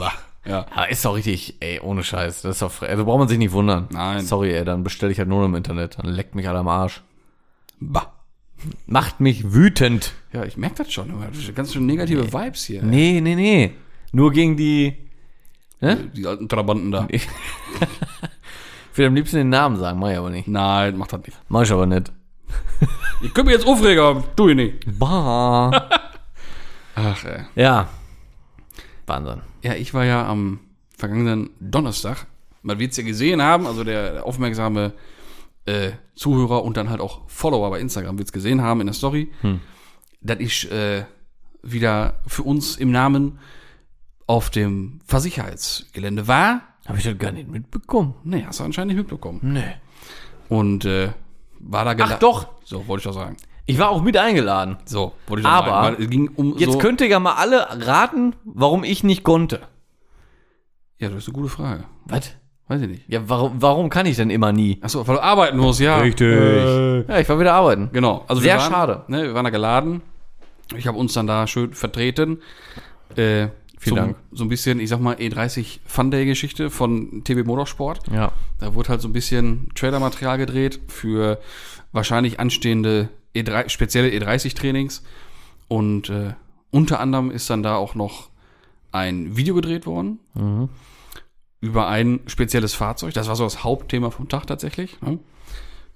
[0.45, 0.67] Ja.
[0.77, 2.43] Ja, ist doch richtig, ey, ohne Scheiß.
[2.43, 3.89] Das ist doch, also braucht man sich nicht wundern.
[3.91, 4.25] Nein.
[4.25, 5.99] Sorry, ey, dann bestelle ich halt nur im Internet.
[5.99, 7.03] Dann leckt mich alle am Arsch.
[7.81, 8.13] Bah.
[8.87, 10.13] Macht mich wütend.
[10.33, 11.11] Ja, ich merke das schon.
[11.11, 12.83] aber Ganz schön negative Vibes hier.
[12.83, 13.73] Nee, nee, nee.
[14.13, 14.97] Nur gegen die.
[15.81, 16.11] Ne?
[16.15, 17.07] Die alten Trabanten da.
[17.11, 17.27] Ich
[18.95, 20.49] will am liebsten den Namen sagen, mach ich aber nicht.
[20.49, 21.39] Nein, mach das nicht.
[21.49, 22.13] Mach ich aber nicht.
[23.23, 24.99] Ich könnte mich jetzt aufregen, aber tu ich nicht.
[24.99, 25.71] Bah.
[26.95, 27.45] Ach, ey.
[27.55, 27.89] ja.
[29.07, 29.41] Wahnsinn.
[29.63, 30.61] Ja, ich war ja am
[30.97, 32.27] vergangenen Donnerstag,
[32.63, 34.93] man wird es ja gesehen haben, also der aufmerksame
[35.67, 38.95] äh, Zuhörer und dann halt auch Follower bei Instagram wird es gesehen haben in der
[38.95, 39.33] Story,
[40.21, 41.05] dass ich äh,
[41.63, 43.39] wieder für uns im Namen
[44.27, 46.63] auf dem Versicherheitsgelände war.
[46.87, 48.15] Habe ich das gar nicht mitbekommen.
[48.25, 49.41] Nee, hast du anscheinend nicht mitbekommen.
[49.43, 49.75] Nee.
[50.49, 51.11] Und äh,
[51.61, 52.49] war da gela- Ach doch.
[52.65, 53.37] So, wollte ich doch sagen.
[53.67, 54.77] Ich war auch mit eingeladen.
[54.85, 55.97] So, wollte ich doch Aber sagen.
[55.97, 59.23] Weil es ging um Jetzt so, könnt ihr ja mal alle raten, warum ich nicht
[59.23, 59.61] konnte.
[60.99, 61.85] Ja, das ist eine gute Frage.
[62.07, 62.33] Was?
[62.69, 63.03] Weiß ich nicht.
[63.09, 64.79] Ja, warum, warum kann ich denn immer nie?
[64.83, 65.99] Achso, weil du arbeiten musst, ja.
[65.99, 66.29] Richtig.
[67.09, 67.91] Ja, ich war wieder arbeiten.
[67.93, 68.25] Genau.
[68.29, 69.05] Also Sehr wir waren, schade.
[69.09, 70.01] Ne, wir waren da geladen.
[70.77, 72.39] Ich habe uns dann da schön vertreten.
[73.17, 74.17] Äh, Vielen zum, Dank.
[74.31, 78.01] So ein bisschen, ich sag mal, E30 Fun Day Geschichte von TB Motorsport.
[78.13, 78.33] Ja.
[78.61, 81.41] Da wurde halt so ein bisschen Trailer-Material gedreht für
[81.91, 85.03] wahrscheinlich anstehende E3, spezielle E30 Trainings.
[85.69, 86.35] Und äh,
[86.71, 88.29] unter anderem ist dann da auch noch
[88.93, 90.69] ein Video gedreht worden Mhm.
[91.63, 93.15] Über ein spezielles Fahrzeug.
[93.15, 95.01] Das war so das Hauptthema vom Tag tatsächlich.
[95.01, 95.19] Ne?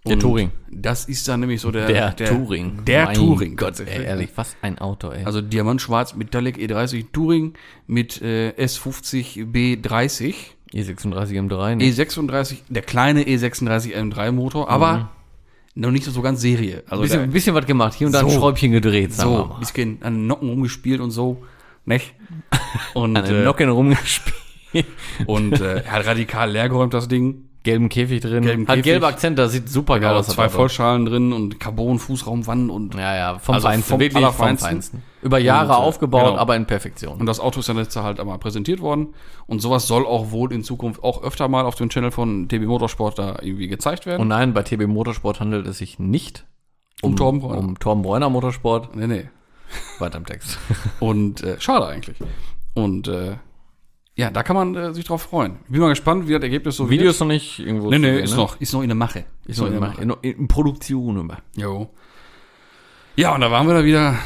[0.06, 0.52] Der Touring.
[0.70, 2.84] Das ist dann nämlich so der, Der, Touring.
[2.84, 3.56] Der Mein Touring.
[3.56, 3.98] Gott, tatsächlich.
[3.98, 5.24] ey, ehrlich, was ein Auto, ey.
[5.24, 7.54] Also Diamantschwarz Metallic E30 Touring
[7.88, 10.34] mit äh, S50 B30.
[10.72, 11.84] E36 M3, ne?
[11.84, 15.10] E36, der kleine E E36 M3 Motor, aber
[15.74, 16.84] noch nicht so ganz Serie.
[16.88, 18.30] Also bisschen, der, bisschen was gemacht, hier und da ein.
[18.30, 19.58] Schräubchen gedreht, sagen wir so, mal.
[19.58, 21.42] bisschen an den Nocken rumgespielt und so,
[21.84, 22.14] nicht?
[22.94, 24.34] Und, An den äh, Nocken rumgespielt.
[25.26, 27.42] und äh, er hat radikal leergeräumt, das Ding.
[27.62, 28.44] Gelben Käfig drin.
[28.44, 28.84] Gelben Hat Käfig.
[28.84, 30.28] gelbe Akzente, das sieht super geil Genau, aus.
[30.28, 30.48] zwei.
[30.48, 33.90] Vollschalen drin und Carbon-Fußraumwand und Ja, ja, vom Also Feinsten.
[33.90, 34.56] vom wirklich vom.
[34.58, 35.02] Feinsten.
[35.20, 36.36] Über Jahre Und, äh, aufgebaut, genau.
[36.38, 37.18] aber in Perfektion.
[37.18, 39.08] Und das Auto ist dann jetzt halt einmal präsentiert worden.
[39.48, 42.66] Und sowas soll auch wohl in Zukunft auch öfter mal auf dem Channel von TB
[42.66, 44.20] Motorsport da irgendwie gezeigt werden.
[44.22, 46.44] Und nein, bei TB Motorsport handelt es sich nicht
[47.02, 47.58] Um Torben Bräuner.
[47.58, 48.94] Um Torben Bräuner Motorsport.
[48.94, 49.28] nee, nee.
[49.98, 50.56] Weiter im Text.
[51.00, 52.16] Und äh, schade eigentlich.
[52.74, 53.32] Und äh,
[54.16, 55.58] ja, da kann man äh, sich drauf freuen.
[55.66, 58.14] Ich bin mal gespannt, wie das Ergebnis so Video ist noch nicht irgendwo Nee, nee,
[58.14, 58.36] sehen, ist ne?
[58.38, 59.24] noch, ist noch in der Mache.
[59.46, 61.38] Ist noch in, in, in Produktion immer.
[61.54, 61.90] Jo.
[63.14, 64.16] Ja, und da waren wir da wieder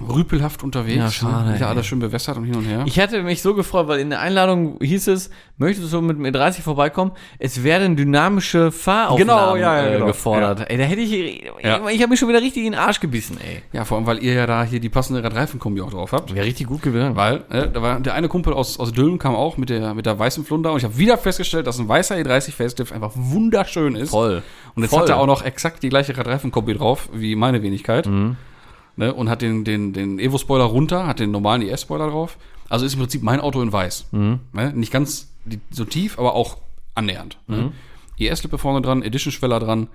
[0.00, 0.96] rüpelhaft unterwegs.
[0.96, 1.56] Ja, schade, Ne?
[1.56, 1.62] Ey.
[1.62, 2.82] alles schön bewässert und hin und her.
[2.86, 6.24] Ich hätte mich so gefreut, weil in der Einladung hieß es, möchtest du mit dem
[6.24, 7.12] E30 vorbeikommen?
[7.38, 10.06] Es werden dynamische Fahraufnahmen Genau, ja, ja, äh, genau.
[10.06, 10.70] gefordert.
[10.70, 11.88] Ey, da hätte ich, Ja.
[11.88, 13.62] ich habe mich schon wieder richtig in den Arsch gebissen, ey.
[13.72, 16.34] ja, vor allem, weil ihr ja da hier die passende Radreifenkombi auch drauf habt.
[16.34, 17.16] Wäre richtig gut gewesen.
[17.16, 20.06] Weil, äh, da war der eine Kumpel aus, aus Dülmen kam auch mit der, mit
[20.06, 23.94] der weißen Flunder und ich habe wieder festgestellt, dass ein weißer E30 Facelift einfach wunderschön
[23.96, 24.10] ist.
[24.10, 24.42] Voll.
[24.74, 25.00] Und jetzt Voll.
[25.02, 28.06] hat er auch noch exakt die gleiche Radreifenkombi drauf wie meine Wenigkeit.
[28.06, 28.36] Mhm.
[28.96, 32.38] Ne, und hat den, den, den Evo-Spoiler runter, hat den normalen ES-Spoiler drauf.
[32.68, 34.06] Also ist im Prinzip mein Auto in weiß.
[34.12, 34.40] Mhm.
[34.52, 35.30] Ne, nicht ganz
[35.70, 36.56] so tief, aber auch
[36.94, 37.38] annähernd.
[37.46, 37.56] Mhm.
[37.56, 37.72] Ne?
[38.18, 39.88] ES-Lippe vorne dran, Edition-Schweller dran.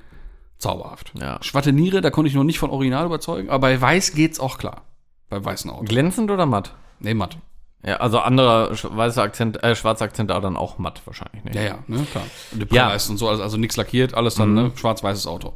[0.59, 1.13] Zauberhaft.
[1.19, 1.39] Ja.
[1.41, 4.83] Schwatteniere, da konnte ich noch nicht von Original überzeugen, aber bei weiß geht's auch klar.
[5.27, 5.89] Bei weißen Autos.
[5.89, 6.75] Glänzend oder matt?
[6.99, 7.37] Nee, matt.
[7.83, 11.43] Ja, also anderer weißer Akzent, äh, schwarzer Akzent, aber dann auch matt wahrscheinlich.
[11.43, 11.51] Ne?
[11.55, 12.25] Ja, ja, ne, klar.
[12.51, 12.93] Und die Ja.
[12.93, 15.53] Und so, also, also nichts lackiert, alles dann, ne, schwarz-weißes Auto.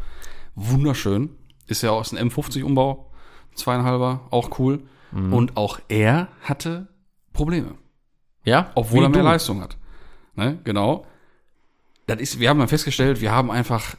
[0.56, 1.30] Wunderschön.
[1.68, 3.12] Ist ja aus einem M50-Umbau,
[3.56, 4.82] zweieinhalber, auch cool.
[5.12, 6.88] Und auch er hatte
[7.32, 7.76] Probleme,
[8.44, 8.72] Ja?
[8.76, 9.26] obwohl er mehr du.
[9.30, 9.78] Leistung hat.
[10.36, 11.06] Ne, genau.
[12.08, 13.96] Das ist, wir haben dann festgestellt, wir haben einfach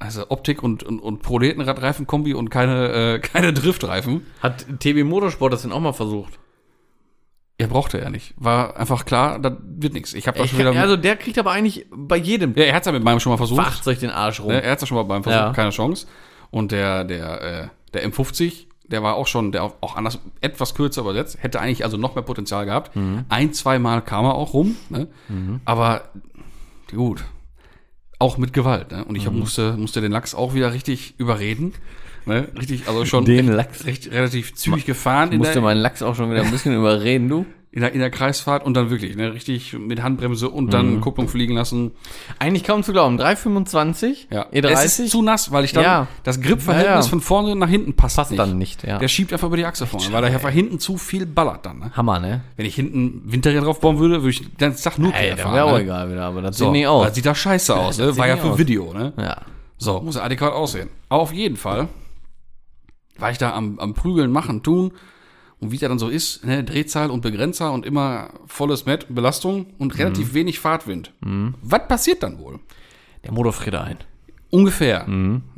[0.00, 4.26] also Optik und, und, und Proletenradreifen-Kombi und keine, äh, keine Driftreifen.
[4.42, 6.38] Hat TB Motorsport das denn auch mal versucht?
[7.58, 8.34] Er brauchte er nicht.
[8.36, 10.14] War einfach klar, das wird nichts.
[10.14, 10.72] Ich habe da schon wieder.
[10.72, 13.36] also der kriegt aber eigentlich bei jedem ja, er hat's ja mit meinem schon mal
[13.36, 13.60] versucht.
[13.62, 14.48] Fahrzeug den Arsch rum.
[14.48, 15.52] Ne, er hat es ja schon mal beim Versuch, Ja.
[15.52, 16.06] keine Chance.
[16.50, 21.02] Und der, der, äh, der M50, der war auch schon, der auch, anders, etwas kürzer
[21.02, 22.96] übersetzt, hätte eigentlich also noch mehr Potenzial gehabt.
[22.96, 23.24] Mhm.
[23.28, 25.06] Ein, zwei Mal kam er auch rum, ne?
[25.64, 26.02] aber
[26.94, 27.24] gut,
[28.18, 28.90] auch mit Gewalt.
[28.90, 29.04] Ne?
[29.04, 29.38] Und ich Mhm.
[29.38, 31.72] musste, musste den Lachs auch wieder richtig überreden.
[32.26, 32.48] Ne?
[32.58, 33.86] Richtig, also schon Den recht, Lachs.
[33.86, 35.30] recht, relativ zügig gefahren.
[35.32, 37.46] Ich musste meinen Lachs auch schon wieder ein bisschen überreden, du.
[37.72, 41.00] In der, in der Kreisfahrt und dann wirklich, ne, richtig mit Handbremse und dann Mhm.
[41.02, 41.92] Kupplung fliegen lassen.
[42.40, 43.16] Eigentlich kaum zu glauben.
[43.16, 44.46] 325, Ja.
[44.52, 46.06] E30 Es ist zu nass, weil ich dann Ja.
[46.24, 47.08] das Gripverhältnis Ja, ja.
[47.08, 48.40] von vorne nach hinten passt, passt nicht.
[48.40, 48.98] dann nicht, ja.
[48.98, 51.78] Der schiebt einfach über die Achse vorne, weil der einfach hinten zu viel ballert dann.
[51.78, 51.92] Ne?
[51.96, 52.40] Hammer, ne?
[52.56, 55.54] Wenn ich hinten Winterräder drauf bauen würde, würde ich den Tag nur Ey, das fahren.
[55.54, 55.82] wäre auch ne?
[55.82, 57.14] egal wieder, aber das So, sieht nicht Das aus.
[57.14, 58.16] sieht da scheiße aus, ne?
[58.16, 58.58] War ja für aus.
[58.58, 59.12] Video, ne?
[59.16, 59.36] Ja.
[59.78, 60.88] So, muss ja adäquat aussehen.
[61.08, 61.86] Aber auf jeden Fall
[63.18, 64.92] war ich da am, am Prügeln, machen, tun.
[65.60, 69.66] Und wie der dann so ist, ne, Drehzahl und Begrenzer und immer volles Met, Belastung
[69.78, 71.12] und relativ wenig Fahrtwind.
[71.20, 72.60] Was passiert dann wohl?
[73.24, 73.98] Der Motor friert ein.
[74.50, 75.06] Ungefähr.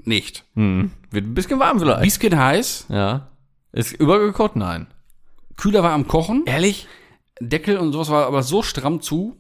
[0.05, 0.45] Nicht.
[0.55, 0.91] Mhm.
[1.11, 2.03] Wird ein bisschen warm vielleicht.
[2.03, 3.29] Bisschen heiß, Ja.
[3.73, 4.55] Ist übergekocht?
[4.57, 4.87] Nein.
[5.57, 6.88] Kühler war am Kochen, Ehrlich?
[7.41, 9.37] Deckel und sowas war aber so stramm zu,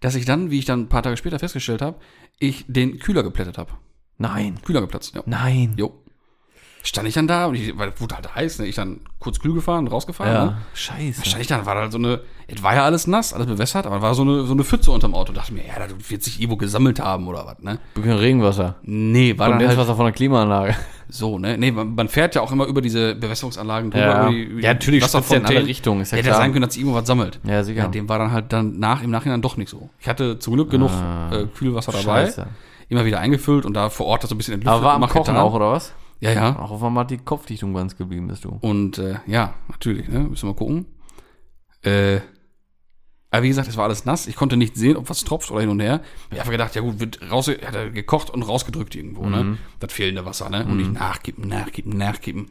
[0.00, 1.98] dass ich dann, wie ich dann ein paar Tage später festgestellt habe,
[2.38, 3.72] ich den Kühler geplättet habe.
[4.18, 4.60] Nein.
[4.62, 5.22] Kühler geplatzt, ja.
[5.24, 5.74] Nein.
[5.78, 6.03] Jo.
[6.86, 8.66] Stand ich dann da und ich, weil es wurde halt heiß, ne?
[8.66, 10.32] ich dann kurz kühl gefahren, rausgefahren.
[10.34, 10.44] Ja.
[10.44, 10.56] Ne?
[10.74, 11.24] Scheiße.
[11.24, 13.86] Stand ich dann, war da halt so eine, es war ja alles nass, alles bewässert,
[13.86, 15.32] aber war so eine, so eine Pfütze unterm Auto.
[15.32, 17.78] Dachte mir, ja, da wird sich irgendwo gesammelt haben oder was, ne?
[17.94, 18.74] Bisschen Regenwasser.
[18.82, 20.76] Nee, war dann halt Kondenswasser von der Klimaanlage.
[21.08, 21.56] so, ne?
[21.56, 24.04] Nee, man, man fährt ja auch immer über diese Bewässerungsanlagen drüber.
[24.04, 24.20] Ja.
[24.24, 25.66] über die, über Ja, natürlich spritzt ja in alle.
[25.66, 26.40] Richtungen, ist ja Hätte klar.
[26.40, 27.40] sein können, dass sich irgendwo was sammelt.
[27.44, 27.84] Ja, sicher.
[27.84, 29.88] Ja, dem war dann halt dann nach, im Nachhinein doch nicht so.
[30.00, 30.90] Ich hatte zum Glück genug
[31.30, 32.26] äh, Kühlwasser dabei.
[32.26, 32.46] Scheiße.
[32.90, 34.76] Immer wieder eingefüllt und da vor Ort das so ein bisschen entlüftet.
[34.76, 35.36] Aber war am Kochen getan.
[35.38, 35.94] auch, oder was?
[36.20, 36.58] Ja, ja.
[36.58, 38.58] Auch auf einmal die Kopfdichtung ganz geblieben bist du.
[38.60, 40.20] Und äh, ja, natürlich, ne?
[40.20, 40.86] Müssen wir mal gucken.
[41.82, 42.20] Äh,
[43.30, 44.28] aber wie gesagt, es war alles nass.
[44.28, 46.02] Ich konnte nicht sehen, ob was tropft oder hin und her.
[46.26, 49.58] Ich habe einfach gedacht, ja gut, wird raus, hat er gekocht und rausgedrückt irgendwo, ne?
[49.80, 50.64] Das fehlende Wasser, ne?
[50.64, 52.50] Und nicht nachkippen, nachkippen, nachkippen.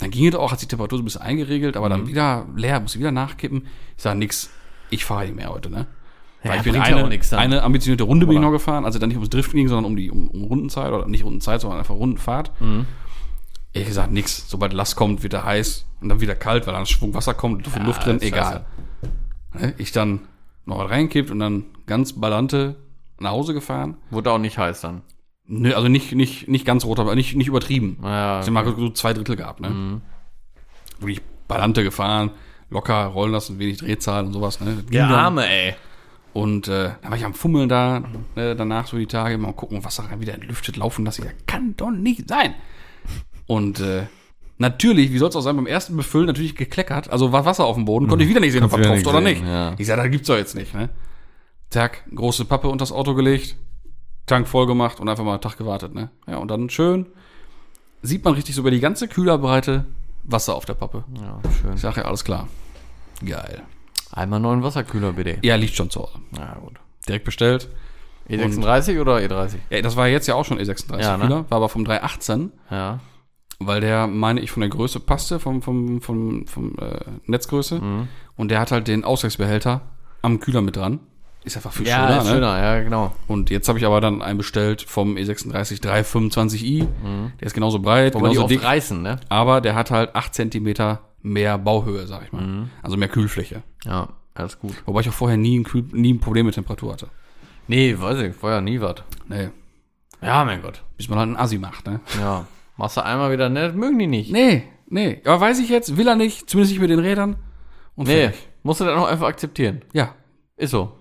[0.00, 2.46] Dann ging es auch, hat sich die Temperatur so ein bisschen eingeregelt, aber dann wieder
[2.56, 3.68] leer, musste wieder nachkippen.
[3.96, 4.50] Ich sage nix,
[4.90, 5.86] ich fahre nicht mehr heute, ne?
[6.42, 8.46] Weil Ja, ich bin eine, nix eine ambitionierte Runde bin ich Oder?
[8.48, 11.06] noch gefahren, also dann nicht ums Driften ging, sondern um die um, um Rundenzeit oder
[11.06, 12.50] nicht Rundenzeit, sondern einfach Rundenfahrt.
[13.74, 14.48] Ehrlich gesagt, nix.
[14.48, 17.66] Sobald Last kommt, wird er heiß und dann wieder kalt, weil dann Schwung Wasser kommt,
[17.66, 18.64] viel Luft drin, egal.
[19.52, 20.20] Ne, Ich dann
[20.64, 22.76] noch was reingekippt und dann ganz ballante
[23.18, 23.96] nach Hause gefahren.
[24.10, 25.02] Wurde auch nicht heiß dann.
[25.46, 27.98] Nö, also nicht, nicht, nicht ganz rot, aber nicht, nicht übertrieben.
[28.02, 30.00] Ja, Ich habe mal so zwei Drittel gehabt, ne?
[31.00, 32.30] Wirklich ballante gefahren,
[32.70, 34.76] locker rollen lassen, wenig Drehzahl und sowas, ne?
[34.76, 35.18] Ging Der dann.
[35.18, 35.74] Arme, ey.
[36.32, 38.02] Und äh, dann war ich am Fummeln da,
[38.36, 41.24] äh, danach so die Tage, mal gucken, was da rein wieder entlüftet laufen lassen.
[41.24, 42.54] Ja, kann doch nicht sein.
[43.46, 44.06] Und äh,
[44.58, 47.76] natürlich, wie soll es auch sein, beim ersten Befüllen natürlich gekleckert, also war Wasser auf
[47.76, 49.42] dem Boden, konnte ich wieder nicht sehen, ob wieder tropft oder nicht.
[49.44, 49.74] ja.
[49.78, 50.88] Ich sag, das gibt's doch jetzt nicht, ne?
[51.70, 53.56] Tag, große Pappe unter das Auto gelegt,
[54.26, 56.10] Tank voll gemacht und einfach mal einen Tag gewartet, ne?
[56.26, 57.06] Ja, und dann schön
[58.02, 59.86] sieht man richtig so über die ganze Kühlerbreite
[60.24, 61.04] Wasser auf der Pappe.
[61.20, 61.74] Ja, schön.
[61.74, 62.48] Ich sag ja, alles klar.
[63.24, 63.62] Geil.
[64.12, 65.38] Einmal neuen Wasserkühler, bitte.
[65.42, 66.18] Ja, liegt schon zu Hause.
[66.38, 66.74] Ja, gut.
[67.08, 67.68] Direkt bestellt.
[68.28, 69.56] E36 oder E E30?
[69.70, 71.24] Ja, das war jetzt ja auch schon E36 Ja, ne?
[71.26, 73.00] Kühler, war aber vom 318, Ja.
[73.58, 77.80] Weil der, meine ich, von der Größe passte, vom, vom, vom, vom äh, Netzgröße.
[77.80, 78.08] Mhm.
[78.36, 79.82] Und der hat halt den Ausgleichsbehälter
[80.22, 81.00] am Kühler mit dran.
[81.44, 82.30] Ist einfach viel Ja, schöner, ist ne?
[82.30, 83.12] schöner, ja, genau.
[83.28, 86.86] Und jetzt habe ich aber dann einen bestellt vom E E36 325i.
[87.38, 88.18] Der ist genauso breit, Mhm.
[88.18, 89.20] Wobei die genauso oft dick, reißen, ne?
[89.28, 92.42] aber der hat halt 8 Zentimeter mehr Bauhöhe, sag ich mal.
[92.42, 92.70] Mhm.
[92.82, 93.62] Also mehr Kühlfläche.
[93.84, 94.74] Ja, alles gut.
[94.86, 97.08] Wobei ich auch vorher nie ein, Kühl nie ein Problem mit Temperatur hatte.
[97.68, 98.96] Nee, weiß ich, vorher nie was.
[99.28, 99.50] Nee.
[100.22, 100.82] Ja, mein Gott.
[100.96, 102.00] Bis man halt einen Assi macht, ne?
[102.18, 102.46] Ja.
[102.76, 103.68] Machst du einmal wieder, ne?
[103.68, 104.32] Das mögen die nicht.
[104.32, 105.20] Nee, nee.
[105.24, 107.36] Aber weiß ich jetzt, will er nicht, zumindest nicht mit den Rädern.
[107.94, 108.48] Und Nee, fertig.
[108.64, 109.82] musst du dann auch einfach akzeptieren.
[109.92, 110.14] Ja,
[110.56, 110.92] Ist so.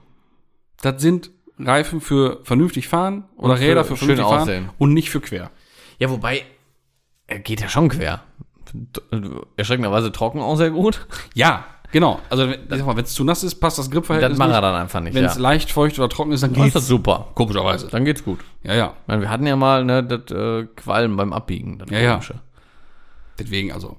[0.82, 4.70] das sind Reifen für vernünftig fahren oder Und für Räder für vernünftig fahren aussehen.
[4.78, 5.52] und nicht für quer.
[6.00, 6.44] Ja, wobei,
[7.28, 8.22] er geht ja schon quer.
[9.58, 11.06] Erschreckenderweise trocken auch sehr gut.
[11.34, 12.20] Ja, genau.
[12.30, 15.14] Also wenn es zu nass ist, passt das Das Gripverhältnis macht er dann einfach nicht.
[15.14, 15.42] Wenn es ja.
[15.42, 16.74] leicht feucht oder trocken ist, dann Dann ist geht's.
[16.74, 17.30] das super.
[17.36, 17.88] Komischerweise.
[17.88, 18.40] Dann geht's gut.
[18.64, 18.94] Ja, ja.
[19.04, 21.78] Ich meine, wir hatten ja mal ne, das äh, Qualm beim Abbiegen.
[21.78, 22.12] Das Ja, ja.
[22.12, 22.36] Komische.
[23.40, 23.96] Deswegen also.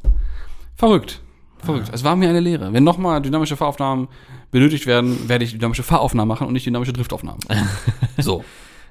[0.77, 1.21] Verrückt.
[1.63, 1.89] Verrückt.
[1.93, 2.73] Es war mir eine Lehre.
[2.75, 4.09] Wenn nochmal dynamische Fahraufnahmen
[4.51, 7.41] benötigt werden, werde ich dynamische Fahraufnahmen machen und nicht dynamische Driftaufnahmen.
[8.19, 8.45] so.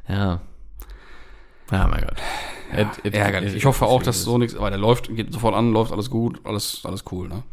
[0.07, 0.41] Ja.
[1.71, 2.17] Ja, mein Gott.
[3.03, 3.55] Et- Ärgerlich.
[3.55, 6.41] Ich hoffe auch, dass so nichts, aber der läuft, geht sofort an, läuft alles gut,
[6.43, 7.43] alles, alles cool, ne?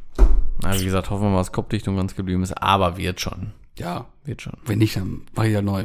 [0.62, 2.52] Na, wie gesagt, hoffen wir mal, dass Kopfdichtung ganz geblieben ist.
[2.52, 3.52] Aber wird schon.
[3.78, 4.06] Ja.
[4.24, 4.54] Wird schon.
[4.66, 5.84] Wenn nicht, dann mach ich ja neu.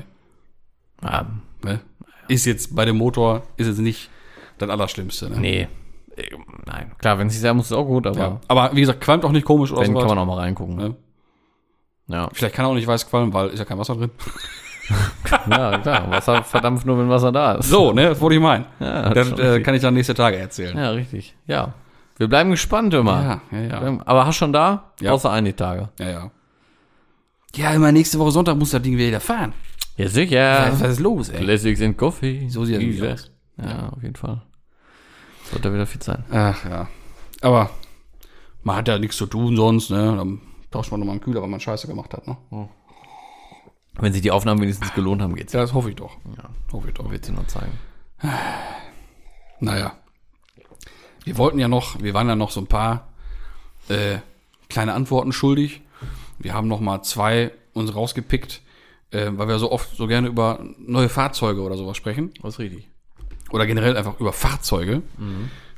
[1.04, 1.28] Ja,
[1.64, 1.80] Ne?
[2.28, 4.10] Ist jetzt bei dem Motor, ist jetzt nicht
[4.58, 5.38] das Allerschlimmste, ne?
[5.40, 5.68] nee.
[6.16, 6.30] Äh,
[6.66, 6.92] Nein.
[7.00, 8.40] Klar, wenn es nicht sein muss, ist auch gut, aber Ja.
[8.48, 10.04] Aber wie gesagt, qualmt auch nicht komisch oder wenn, sowas.
[10.04, 10.76] kann man auch mal reingucken.
[10.76, 10.96] Ne?
[12.08, 12.30] Ja.
[12.34, 14.12] Vielleicht kann er auch nicht weiß qualmen, weil ist ja kein Wasser drin.
[15.50, 16.12] ja, klar.
[16.12, 17.70] Wasser verdampft nur, wenn Wasser da ist.
[17.70, 18.66] So, ne, das wollte ich meinen.
[18.80, 20.78] Ja, das schon äh, kann ich dann nächste Tage erzählen.
[20.78, 21.36] ja, richtig.
[21.48, 21.74] Ja.
[22.18, 23.42] Wir bleiben gespannt immer.
[23.52, 23.84] ja, ja.
[23.88, 24.92] Ja, Aber hast schon da?
[25.02, 25.12] Ja.
[25.12, 25.90] Außer einige Tage.
[26.00, 26.10] ja.
[26.10, 26.32] ja.
[27.56, 29.54] Ja, immer nächste Woche Sonntag muss das Ding wieder fahren.
[29.96, 30.68] Ja, sicher.
[30.74, 31.42] Was ist los, ey?
[31.42, 32.50] Classics in Coffee.
[32.50, 33.08] So sieht das Easy.
[33.08, 33.32] aus.
[33.58, 34.42] Ja, auf jeden Fall.
[35.50, 36.26] Sollte wieder fit sein.
[36.32, 36.88] Ach ja.
[37.42, 37.70] Aber
[38.64, 40.16] man hat ja nichts zu tun sonst, ne?
[40.18, 42.36] Dann tauscht man nochmal einen Kühler, weil man Scheiße gemacht hat, ne?
[43.94, 45.54] Wenn sich die Aufnahmen wenigstens gelohnt haben, geht's.
[45.54, 46.18] Ja, das hoffe ich doch.
[46.38, 47.10] Ja, Hoffe ich doch.
[47.10, 47.72] wird sie nur zeigen.
[49.62, 49.94] Naja.
[51.26, 53.10] Wir wollten ja noch, wir waren ja noch so ein paar
[53.90, 54.20] äh,
[54.70, 55.82] kleine Antworten schuldig.
[56.38, 58.62] Wir haben noch mal zwei uns rausgepickt,
[59.10, 62.32] äh, weil wir so oft so gerne über neue Fahrzeuge oder sowas sprechen.
[62.44, 62.88] Ist richtig.
[63.50, 65.02] Oder generell einfach über Fahrzeuge.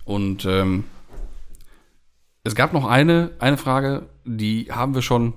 [0.03, 0.83] Und ähm,
[2.43, 5.33] es gab noch eine, eine Frage, die haben wir schon,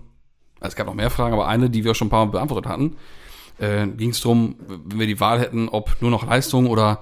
[0.58, 2.68] also es gab noch mehr Fragen, aber eine, die wir schon ein paar Mal beantwortet
[2.68, 2.96] hatten.
[3.58, 7.00] Äh, Ging es darum, wenn wir die Wahl hätten, ob nur noch Leistung oder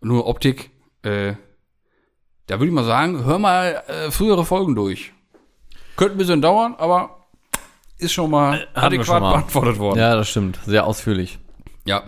[0.00, 0.70] nur Optik.
[1.02, 1.34] Äh,
[2.46, 5.12] da würde ich mal sagen, hör mal äh, frühere Folgen durch.
[5.96, 7.26] Könnte ein bisschen dauern, aber
[7.98, 9.30] ist schon mal Hatten wir adäquat schon mal.
[9.32, 9.98] beantwortet worden.
[9.98, 10.58] Ja, das stimmt.
[10.66, 11.38] Sehr ausführlich.
[11.84, 12.04] ja.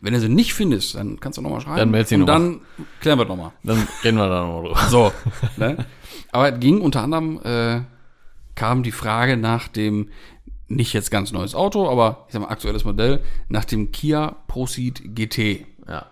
[0.00, 1.78] Wenn du sie nicht findest, dann kannst du nochmal schreiben.
[1.78, 2.60] Dann meld sie Und noch dann
[3.00, 3.52] klären wir nochmal.
[3.62, 4.76] Dann reden wir da noch drüber.
[4.90, 5.12] So.
[5.56, 5.86] ne?
[6.30, 7.80] Aber es ging unter anderem, äh,
[8.54, 10.10] kam die Frage nach dem,
[10.68, 15.00] nicht jetzt ganz neues Auto, aber ich sag mal aktuelles Modell, nach dem Kia Proceed
[15.14, 15.64] GT.
[15.88, 16.04] Ja.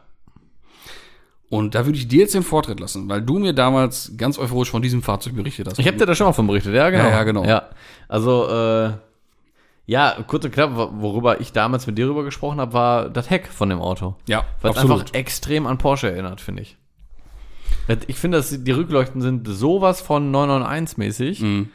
[1.52, 4.70] Und da würde ich dir jetzt den Vortritt lassen, weil du mir damals ganz euphorisch
[4.70, 5.78] von diesem Fahrzeug berichtet hast.
[5.78, 7.04] Ich habe dir da schon mal von berichtet, ja, genau.
[7.04, 7.44] Ja, ja, genau.
[7.44, 7.68] Ja.
[8.08, 8.92] Also, äh,
[9.84, 13.48] ja, kurz und knapp, worüber ich damals mit dir drüber gesprochen habe, war das Heck
[13.48, 14.16] von dem Auto.
[14.26, 16.78] ja, es einfach extrem an Porsche erinnert, finde ich.
[18.06, 21.42] Ich finde, dass die Rückleuchten sind sowas von 991-mäßig.
[21.42, 21.68] Mhm.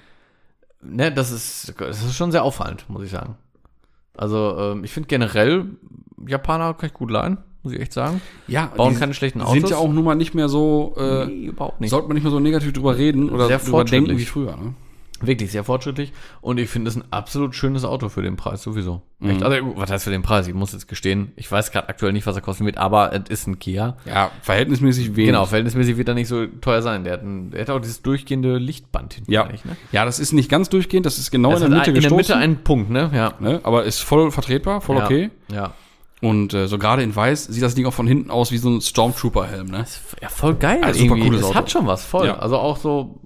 [0.82, 3.38] Ne, das ist, das ist schon sehr auffallend, muss ich sagen.
[4.16, 5.66] Also, ähm, ich finde generell,
[6.26, 8.22] Japaner kann ich gut leihen, muss ich echt sagen.
[8.48, 9.70] Ja, Bauen keine schlechten sind Autos.
[9.70, 11.90] ja auch nun mal nicht mehr so, äh, Nee, überhaupt nicht.
[11.90, 14.20] sollte man nicht mehr so negativ drüber reden oder Sehr drüber denken fortschrittlich.
[14.20, 14.56] wie früher.
[14.58, 14.74] Ne?
[15.20, 16.14] Wirklich sehr fortschrittlich.
[16.42, 19.02] Und ich finde es ein absolut schönes Auto für den Preis sowieso.
[19.18, 19.32] Mhm.
[19.32, 19.42] Echt?
[19.42, 20.48] Also, was heißt für den Preis?
[20.48, 23.28] Ich muss jetzt gestehen, ich weiß gerade aktuell nicht, was er kosten wird, aber es
[23.32, 23.98] ist ein Kia.
[24.06, 25.30] Ja, verhältnismäßig wenig.
[25.30, 27.04] Genau, verhältnismäßig wird er nicht so teuer sein.
[27.04, 29.32] Der hat, ein, der hat auch dieses durchgehende Lichtband hinten.
[29.32, 29.46] Ja.
[29.46, 29.56] Ne?
[29.92, 32.02] ja, das ist nicht ganz durchgehend, das ist genau Das in der Mitte ein, in
[32.04, 32.14] der.
[32.14, 33.10] Mitte einen Punkt, ne?
[33.12, 33.34] Ja.
[33.40, 33.60] ne?
[33.64, 35.06] Aber ist voll vertretbar, voll ja.
[35.06, 35.30] okay.
[35.52, 35.74] Ja.
[36.22, 38.70] Und äh, so gerade in weiß sieht das Ding auch von hinten aus wie so
[38.70, 39.86] ein Stormtrooper-Helm, ne?
[40.22, 40.80] Ja, voll geil.
[40.84, 41.56] Also super cooles Es Auto.
[41.56, 42.26] hat schon was, voll.
[42.26, 42.40] Ja.
[42.40, 43.20] Also auch so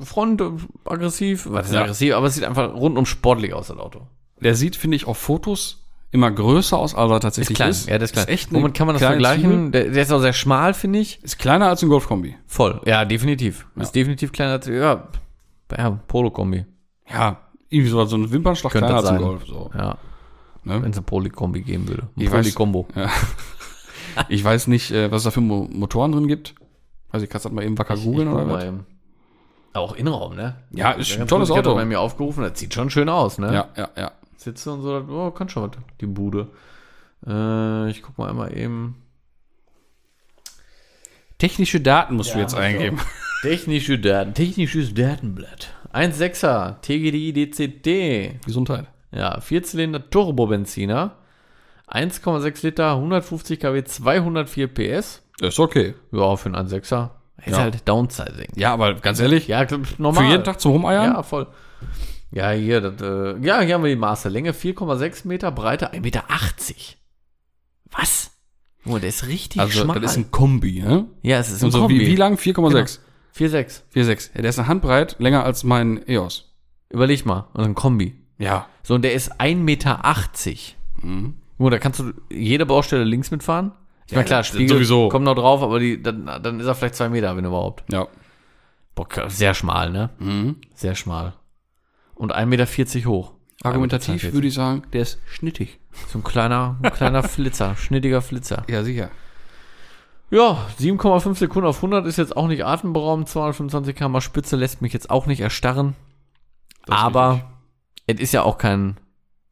[0.00, 0.50] Front äh,
[0.84, 1.82] aggressiv, was ist Ja.
[1.82, 4.02] aggressiv, aber es sieht einfach rundum sportlich aus, das Auto.
[4.40, 7.88] Der sieht, finde ich, auf Fotos immer größer aus, als er tatsächlich ist.
[7.88, 8.24] Ja, das ist klein.
[8.26, 9.72] Ist echt Womit kann man das vergleichen?
[9.72, 11.22] Der, der ist auch sehr schmal, finde ich.
[11.24, 12.36] Ist kleiner als ein Golf-Kombi.
[12.46, 12.80] Voll.
[12.84, 13.66] Ja, definitiv.
[13.76, 13.82] Ja.
[13.82, 15.08] Ist definitiv kleiner als, ja,
[15.76, 16.66] ja Polo-Kombi.
[17.10, 17.38] Ja,
[17.70, 19.26] irgendwie so, so ein Wimpernschlag Könnte kleiner das als ein.
[19.26, 19.46] Golf.
[19.46, 19.70] So.
[19.74, 19.96] Ja.
[20.66, 20.82] Ne?
[20.82, 22.02] Wenn es eine Poly-Kombi geben würde.
[22.16, 22.88] Ein Ich weiß- Poly-Kombo.
[22.94, 23.10] Ja.
[24.30, 26.54] Ich weiß nicht, äh, was es da für Mo Motoren drin gibt.
[27.10, 28.64] Also ich kann das mal eben wacker googeln oder was?
[29.74, 30.56] Auch Innenraum, ne?
[30.70, 31.74] Ja, ist ein tolles kurz, ich Auto.
[31.74, 33.52] bei mir aufgerufen, das sieht schon schön aus, ne?
[33.52, 34.12] Ja, ja, ja.
[34.38, 36.48] Sitze und so, oh, kann schon was, die Bude.
[37.26, 39.02] Äh, ich guck mal einmal eben.
[41.38, 42.98] Technische Daten musst du Ja, jetzt hab ich eingeben.
[43.42, 45.74] Technische Daten, technisches Datenblatt.
[45.92, 48.40] 1,6er, TGDI DCD.
[48.46, 48.86] Gesundheit.
[49.16, 51.16] Ja, Vierzylinder Turbobenziner.
[51.88, 55.22] 1,6 Liter, 150 kW, 204 PS.
[55.40, 55.94] Ist okay.
[56.12, 57.10] Ja, für einen 1,6er.
[57.44, 57.58] Ist Ja.
[57.58, 58.48] halt Downsizing.
[58.56, 59.64] Ja, aber ganz ehrlich, Ja,
[59.98, 60.24] normal.
[60.24, 61.12] für jeden Tag zum Rumeiern?
[61.14, 61.46] Ja, voll.
[62.32, 64.28] Ja, hier, das, äh, ja, hier haben wir die Maße.
[64.28, 66.24] Länge 4,6 Meter, Breite 1,80 Meter.
[67.92, 68.32] Was?
[68.84, 70.00] Oh, der ist richtig also schmal.
[70.00, 71.06] das ist ein Kombi, ne?
[71.22, 72.00] ja, es ist ein Und so Kombi.
[72.00, 72.36] wie, wie lang?
[72.36, 73.00] 4,6.
[73.36, 73.82] 4,6.
[73.94, 74.30] 4,6.
[74.34, 76.52] Ja, der ist eine Handbreit länger als mein EOS.
[76.90, 77.48] Überleg mal.
[77.54, 78.14] Und ein Kombi.
[78.38, 78.66] Ja.
[78.82, 80.02] So, und der ist 1,80 Meter.
[81.02, 81.34] Mhm.
[81.58, 83.72] Nur, da kannst du jede Baustelle links mitfahren.
[84.06, 85.08] Ich Ja, meine, klar, Spiegel sowieso.
[85.08, 87.84] kommt noch drauf, aber die, dann, dann ist er vielleicht zwei Meter, wenn überhaupt.
[87.92, 88.06] Ja.
[88.94, 90.10] Boah, sehr schmal, ne?
[90.18, 90.56] Mhm.
[90.74, 91.34] Sehr schmal.
[92.14, 93.32] Und 1,40 Meter hoch.
[93.62, 94.32] Argumentativ 1,42.
[94.32, 95.78] würde ich sagen, der ist schnittig.
[96.08, 98.64] So ein kleiner, ein kleiner Flitzer, schnittiger Flitzer.
[98.68, 99.10] Ja, sicher.
[100.30, 103.28] Ja, 7,5 Sekunden auf 100 ist jetzt auch nicht atemberaubend.
[103.28, 105.94] 225 km Spitze lässt mich jetzt auch nicht erstarren.
[106.86, 107.50] Das aber
[108.06, 108.96] es ist ja auch kein.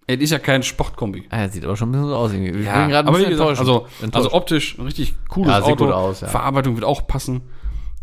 [0.06, 1.24] Es ist ja kein Sportkombi.
[1.30, 2.32] Ah, er sieht aber schon ein bisschen so aus.
[2.32, 2.60] irgendwie.
[2.60, 5.50] Ich Ja, bin gerade ein aber wie bisschen gesagt, also, also optisch ein richtig cooles
[5.50, 5.86] Ja, sieht Auto.
[5.86, 6.28] gut aus, ja.
[6.28, 7.40] Verarbeitung wird auch passen.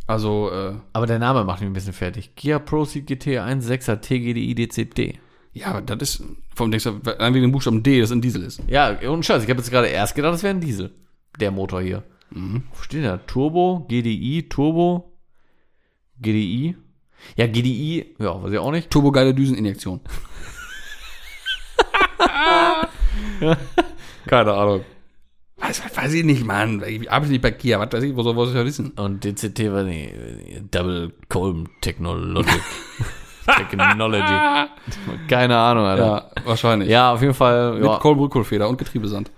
[0.07, 2.35] Also, äh, aber der Name macht mich ein bisschen fertig.
[2.35, 5.19] Kia Proceed GT 1.6er TGDI DCD.
[5.53, 6.23] ja, aber das ist,
[6.55, 8.61] vom denkst du, allein wegen dem Buchstaben D, das ein Diesel ist.
[8.67, 10.91] Ja, und Scheiß, ich habe jetzt gerade erst gedacht, das wäre ein Diesel.
[11.39, 12.03] Der Motor hier.
[12.31, 12.63] Mhm.
[12.73, 13.25] Wo steht der?
[13.27, 15.13] Turbo, GDI, Turbo,
[16.19, 16.75] GDI.
[17.35, 18.89] Ja, GDI, ja, weiß ich auch nicht.
[18.89, 20.01] Turbogeile Düseninjektion.
[24.27, 24.85] Keine Ahnung.
[25.57, 26.83] Weiß, weiß ich nicht, Mann.
[26.87, 28.91] Ich arbeite nicht bei Kia, was weiß ich, wo soll, ich ja wissen?
[28.91, 32.49] Und DCT war die Double Column Technology.
[33.45, 34.69] Technology.
[35.27, 36.31] Keine Ahnung, Alter.
[36.35, 36.89] Ja, wahrscheinlich.
[36.89, 37.73] Ja, auf jeden Fall.
[37.73, 39.31] Mit Ja, Kolbenrückholfeder und Getriebesand.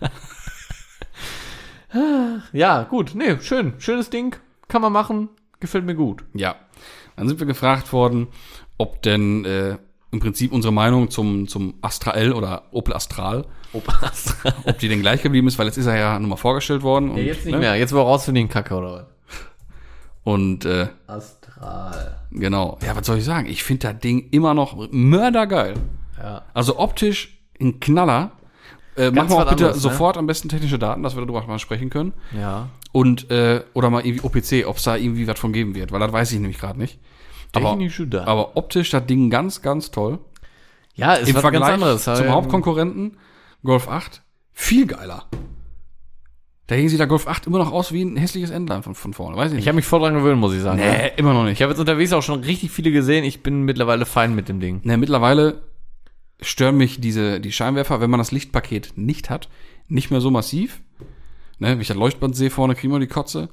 [2.52, 3.12] ja, gut.
[3.14, 3.74] Nee, schön.
[3.78, 4.36] Schönes Ding.
[4.68, 5.28] Kann man machen.
[5.60, 6.24] Gefällt mir gut.
[6.34, 6.56] Ja.
[7.16, 8.28] Dann sind wir gefragt worden,
[8.78, 9.76] ob denn äh,
[10.14, 14.12] im Prinzip unsere Meinung zum, zum Astra L oder Opel Astral, Opa
[14.64, 17.10] ob die denn gleich geblieben ist, weil jetzt ist er ja nun mal vorgestellt worden.
[17.10, 17.60] Und, Ja, jetzt nicht ne?
[17.60, 17.74] mehr.
[17.74, 19.04] Jetzt war raus für den Kacke oder was?
[20.22, 22.16] Und äh, Astral.
[22.30, 23.46] genau, ja, was soll ich sagen?
[23.46, 25.74] Ich finde das Ding immer noch mördergeil.
[26.18, 26.42] Ja.
[26.54, 28.30] Also optisch ein Knaller.
[28.96, 29.80] Äh, machen wir auch bitte anderes, ne?
[29.82, 32.12] sofort am besten technische Daten, dass wir darüber mal sprechen können.
[32.32, 32.68] Ja.
[32.92, 35.98] Und, äh, oder mal irgendwie OPC, ob es da irgendwie was von geben wird, weil
[35.98, 37.00] das weiß ich nämlich gerade nicht.
[37.54, 38.28] Aber, Technische Daten.
[38.28, 40.18] aber optisch das Ding ganz, ganz toll.
[40.94, 42.04] Ja, ist Im Vergleich ganz anderes.
[42.04, 43.16] zum Ähm, Hauptkonkurrenten
[43.64, 45.24] Golf 8 viel geiler.
[46.66, 49.12] Da hing sie der Golf 8 immer noch aus wie ein hässliches Endline von, von
[49.12, 49.68] vorne, weiß ich Ich nicht.
[49.68, 50.78] habe mich voll dran gewöhnt, muss ich sagen.
[50.78, 50.86] ne?
[50.90, 51.54] nee, immer noch nicht.
[51.54, 53.24] Ich habe jetzt unterwegs auch schon richtig viele gesehen.
[53.24, 54.80] Ich bin mittlerweile fein mit dem Ding.
[54.84, 55.60] Ne, mittlerweile
[56.40, 59.48] stören mich diese, die Scheinwerfer, wenn man das Lichtpaket nicht hat,
[59.88, 60.80] nicht mehr so massiv.
[61.58, 63.50] Ne, wenn ich das Leuchtband sehe vorne, kriegen wir die Kotze.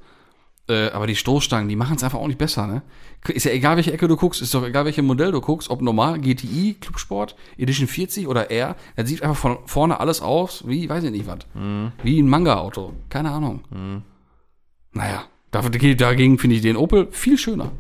[0.72, 2.82] Äh, aber die Stoßstangen, die machen es einfach auch nicht besser, ne?
[3.28, 5.82] Ist ja egal, welche Ecke du guckst, ist doch egal, welches Modell du guckst, ob
[5.82, 10.90] normal, GTI, Clubsport, Edition 40 oder R, das sieht einfach von vorne alles aus, wie,
[10.90, 11.40] weiß ich nicht was.
[12.04, 12.94] Wie ein Manga-Auto.
[13.10, 13.62] Keine Ahnung.
[14.94, 17.72] Naja, dafür- dagegen finde ich den Opel viel schöner.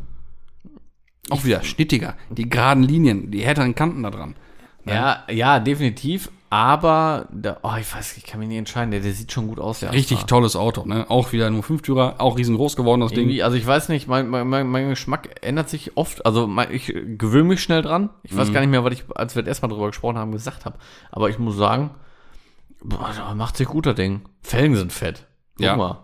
[1.29, 2.15] Auch wieder schnittiger.
[2.29, 4.35] Die geraden Linien, die härteren Kanten da dran.
[4.85, 6.29] Ja, ja, definitiv.
[6.49, 8.91] Aber, da, oh, ich weiß, ich kann mich nicht entscheiden.
[8.91, 10.27] Der, der sieht schon gut aus, der Richtig Astra.
[10.27, 11.05] tolles Auto, ne?
[11.09, 13.19] Auch wieder nur Fünftürer, auch riesengroß geworden, das Ding.
[13.21, 16.25] Irgendwie, also ich weiß nicht, mein, mein, mein, Geschmack ändert sich oft.
[16.25, 18.09] Also mein, ich gewöhne mich schnell dran.
[18.23, 18.37] Ich Mhm.
[18.37, 20.77] weiß gar nicht mehr, was ich, als wir erstmal drüber gesprochen haben, gesagt habe.
[21.09, 21.91] Aber ich muss sagen,
[22.83, 24.21] boah, macht sich gut, das Ding.
[24.41, 25.25] Felgen sind fett.
[25.55, 25.77] Guck Ja.
[25.77, 25.99] mal.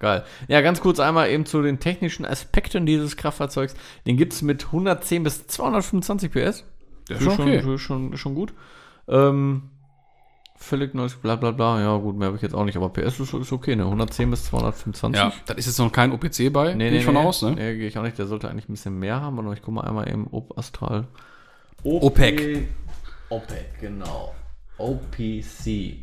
[0.00, 0.24] Geil.
[0.48, 3.76] Ja, ganz kurz einmal eben zu den technischen Aspekten dieses Kraftfahrzeugs.
[4.08, 6.64] Den gibt's mit 110 bis 225 PS.
[7.08, 7.62] Der ist schon okay.
[7.62, 8.54] Schon, schon, schon gut.
[9.08, 9.70] Ähm,
[10.56, 11.80] völlig neues, bla bla bla.
[11.80, 12.76] Ja, gut, mehr habe ich jetzt auch nicht.
[12.76, 13.84] Aber PS ist, ist okay, ne?
[13.84, 15.20] 110 bis 225.
[15.20, 17.20] Ja, das ist jetzt noch kein OPC bei, Nee, gehe nee, ich von nee.
[17.20, 17.52] aus, ne?
[17.52, 18.18] Nee, gehe ich auch nicht.
[18.18, 19.38] Der sollte eigentlich ein bisschen mehr haben.
[19.38, 21.06] Aber ich gucke mal einmal eben Op Astral.
[21.82, 22.68] OPEC.
[23.28, 24.34] OPEC, genau.
[24.78, 25.98] OPC.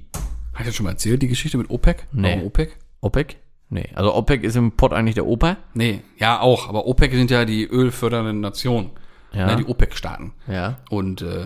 [0.54, 2.08] Hast du das schon mal erzählt, die Geschichte mit OPEC?
[2.12, 2.36] Nee.
[2.36, 2.78] Warum OPEC?
[3.02, 3.38] OPEC?
[3.74, 5.56] Nee, also OPEC ist im Pott eigentlich der Opa.
[5.74, 8.92] Nee, ja auch, aber OPEC sind ja die ölfördernden Nationen.
[9.34, 9.48] Ja.
[9.48, 10.34] Ne, die OPEC-Staaten.
[10.48, 10.78] Ja.
[10.90, 11.46] Und äh,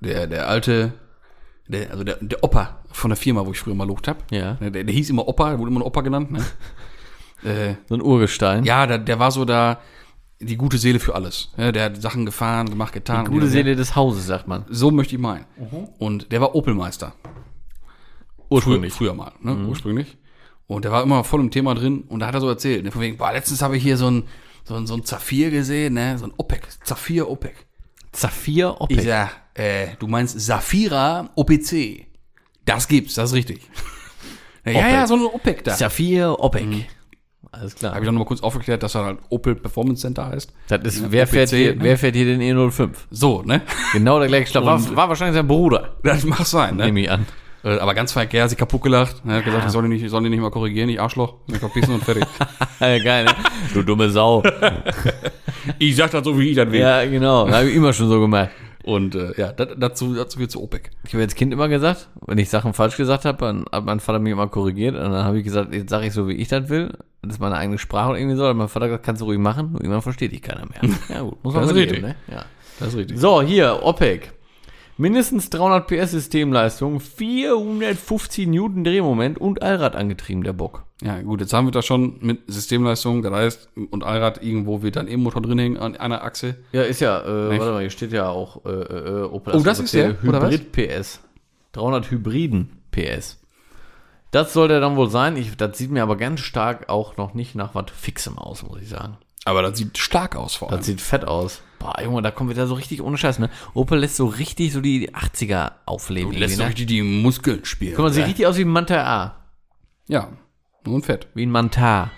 [0.00, 0.92] der, der alte,
[1.68, 4.56] der, also der, der Opa von der Firma, wo ich früher mal locht hab, Ja.
[4.60, 6.40] ne, der, der hieß immer Opa, der wurde immer nur Opa genannt, ne?
[7.44, 8.64] äh, So ein Urgestein.
[8.64, 9.78] ja, der, der war so da
[10.40, 11.52] die gute Seele für alles.
[11.56, 13.24] Ja, der hat Sachen gefahren, gemacht, getan.
[13.24, 14.64] Die gute der- Seele des Hauses, sagt man.
[14.68, 15.46] So möchte ich meinen.
[15.98, 17.14] Und der war Opelmeister.
[18.50, 18.92] Ursprünglich.
[18.92, 19.66] Früher, früher mal, ne?
[19.66, 20.16] Ursprünglich.
[20.66, 22.90] Und der war immer voll im Thema drin und da hat er so erzählt, ne?
[22.90, 24.24] Von wegen, boah, letztens habe ich hier so ein,
[24.64, 26.18] so ein, so ein Zafir gesehen, ne?
[26.18, 27.54] So ein OPEC, Zafir OPEC.
[28.12, 28.98] Saphir OPEC.
[28.98, 32.06] Ich sag, äh, du meinst Safira OPC.
[32.64, 33.60] Das gibt's, das ist richtig.
[34.64, 34.92] ja, OPEC.
[34.92, 35.74] ja, so ein OPEC da.
[35.74, 36.86] Saphir OPEC.
[37.52, 37.94] Alles klar.
[37.94, 40.52] Habe ich auch noch mal kurz aufgeklärt, dass er halt Opel Performance Center heißt.
[40.68, 41.84] Das ist, Ja, wer, OPC, fährt hier, ne?
[41.84, 42.90] wer fährt hier den E05?
[43.10, 43.62] So, ne?
[43.92, 44.64] Genau der gleiche Stoff.
[44.64, 46.86] War, war wahrscheinlich sein Bruder, Das mag sein, ne?
[46.86, 47.26] nehme ich an.
[47.64, 49.24] Äh, Aber ganz verkehrt, hat sich kaputt gelacht.
[49.24, 49.34] Ne?
[49.36, 51.34] Hat gesagt, ich soll ihn nicht, ich soll ihn nicht mal korrigieren, ich Arschloch.
[51.48, 52.24] Ich verpissen und fertig.
[52.80, 53.30] Ja, geil, ne?
[53.72, 54.42] Du dumme Sau.
[55.78, 56.80] ich sag das so, wie ich das will.
[56.80, 57.48] ja, genau.
[57.50, 58.50] Habe ich immer schon so gemacht.
[58.84, 60.90] Und äh, ja, dat, dazu, dazu viel zu OPEC.
[61.06, 63.98] Ich habe als Kind immer gesagt, wenn ich Sachen falsch gesagt habe, dann hat mein
[63.98, 64.94] Vater mich immer korrigiert.
[64.94, 66.90] Und dann habe ich gesagt, jetzt sage ich so, wie ich das will.
[67.22, 68.46] Das ist meine eigene Sprache und irgendwie so.
[68.46, 69.68] Und mein Vater hat gesagt, kannst du ruhig machen.
[69.68, 70.90] Und irgendwann versteht dich keiner mehr.
[71.08, 72.02] Ja gut, muss man Das ist richtig.
[72.02, 72.14] ne?
[72.30, 72.44] Ja.
[72.78, 73.18] Das ist richtig.
[73.18, 74.33] So, hier, OPEC.
[74.96, 80.84] Mindestens 300 PS Systemleistung, 450 Newton Drehmoment und Allrad angetrieben, der Bock.
[81.02, 84.96] Ja, gut, jetzt haben wir das schon mit Systemleistung, das heißt, und Allrad irgendwo wird
[84.96, 86.56] dann E-Motor drin hängen an einer Achse.
[86.72, 89.80] Ja, ist ja, äh, warte mal, hier steht ja auch äh, äh, Opel Oh, das
[89.80, 90.70] ist der, Hybrid?
[90.70, 91.20] PS.
[91.72, 93.40] 300 Hybriden PS.
[94.30, 95.36] Das soll der dann wohl sein.
[95.36, 98.80] Ich, das sieht mir aber ganz stark auch noch nicht nach was Fixem aus, muss
[98.80, 99.16] ich sagen.
[99.44, 100.78] Aber das sieht stark aus vor allem.
[100.78, 101.60] Das sieht fett aus.
[101.78, 103.50] Boah, Junge, da kommt wieder so richtig ohne Scheiß, ne?
[103.74, 106.32] Opel lässt so richtig so die 80er aufleben.
[106.32, 106.68] Du lässt doch ne?
[106.70, 107.94] richtig die Muskeln spielen.
[107.94, 108.26] Guck mal, sieht Ja.
[108.26, 109.36] richtig aus wie ein Manta A.
[110.06, 110.28] Ja,
[110.86, 111.26] nur ein Fett.
[111.34, 112.10] Wie ein Manta.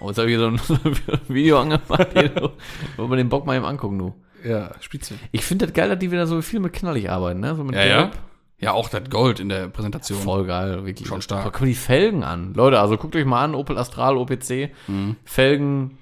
[0.00, 0.96] Oh, jetzt habe ich hier so ein
[1.28, 2.52] Video angemacht, hier.
[2.96, 4.14] Wollen wir den Bock mal eben angucken, du.
[4.44, 5.14] Ja, Spitze.
[5.32, 7.54] Ich finde das geil, dass die wieder so viel mit knallig arbeiten, ne?
[7.54, 8.02] So mit Ja, ja.
[8.02, 8.18] Gelb.
[8.58, 10.18] Ja, auch das Gold in der Präsentation.
[10.20, 11.06] Voll geil, wirklich.
[11.06, 11.44] Schon stark.
[11.44, 12.52] Guck mal die Felgen an.
[12.54, 14.70] Leute, also guckt euch mal an, Opel Astral, OPC.
[14.88, 15.16] Mhm.
[15.24, 15.98] Felgen,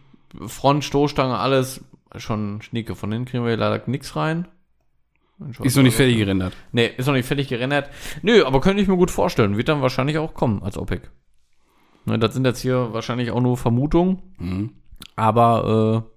[0.46, 1.84] Front, Stoßstange, alles
[2.16, 2.94] schon schnicke.
[2.94, 4.48] Von denen kriegen wir leider nichts rein.
[5.62, 6.54] Ist noch nicht fertig gerendert.
[6.72, 7.90] Nee, ist noch nicht fertig gerendert.
[8.22, 9.56] Nö, aber könnte ich mir gut vorstellen.
[9.56, 11.10] Wird dann wahrscheinlich auch kommen als OPEC.
[12.04, 14.22] Ne, das sind jetzt hier wahrscheinlich auch nur Vermutungen.
[14.38, 14.70] Mhm.
[15.16, 16.10] Aber äh,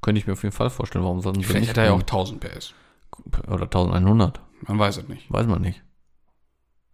[0.00, 1.90] könnte ich mir auf jeden Fall vorstellen, warum sollten sie Vielleicht nicht hat er ja
[1.90, 2.40] auch kommen.
[2.40, 2.74] 1000 PS.
[3.48, 4.40] Oder 1100.
[4.62, 5.30] Man weiß es nicht.
[5.30, 5.82] Weiß man nicht.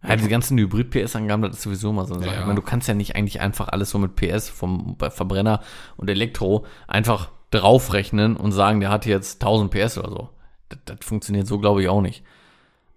[0.07, 2.35] Ja, diese ganzen Hybrid-PS-Angaben, das ist sowieso mal so eine Sache.
[2.35, 2.41] ja.
[2.41, 5.61] Ich meine, du kannst ja nicht eigentlich einfach alles so mit PS vom Verbrenner
[5.97, 10.29] und Elektro einfach draufrechnen und sagen, der hat jetzt 1000 PS oder so.
[10.69, 12.23] Das, das funktioniert so, glaube ich, auch nicht.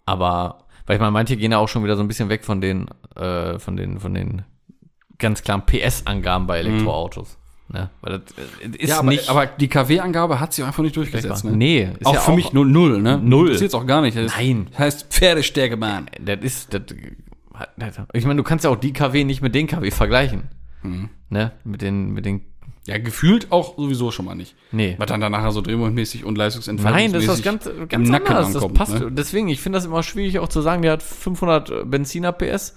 [0.05, 2.61] Aber, weil ich meine, manche gehen ja auch schon wieder so ein bisschen weg von
[2.61, 4.43] den, äh, von den, von den
[5.19, 7.39] ganz klaren PS-Angaben bei Elektroautos.
[7.71, 7.91] Ne?
[8.01, 8.23] Weil das
[8.63, 9.29] äh, ist Ja, aber, nicht.
[9.29, 11.45] aber die KW-Angabe hat sich einfach nicht durchgesetzt.
[11.45, 11.53] Ne?
[11.53, 13.19] Nee, ist auch ja für auch- mich null, null, ne?
[13.23, 13.49] Null.
[13.49, 14.17] Das ist jetzt auch gar nicht.
[14.17, 14.69] Das Nein.
[14.79, 16.09] heißt Pferdestärkebahn.
[16.21, 16.83] das ist, das,
[17.77, 20.45] das, ich meine, du kannst ja auch die KW nicht mit den KW vergleichen.
[20.83, 21.11] Mhm.
[21.29, 21.53] Ne?
[21.65, 22.41] Mit den, mit den,
[22.87, 24.55] Ja, gefühlt auch sowieso schon mal nicht.
[24.73, 24.95] nee.
[24.99, 27.43] Was dann danach so drehmomentmäßig und leistungsentfaltungsmäßig Nein, das ist was
[27.77, 28.47] ganz, ganz anderes.
[28.53, 28.95] Das ankommt, passt.
[28.99, 29.11] Ne?
[29.13, 32.75] Deswegen, ich finde das immer schwierig auch zu sagen, der hat 500 Benziner PS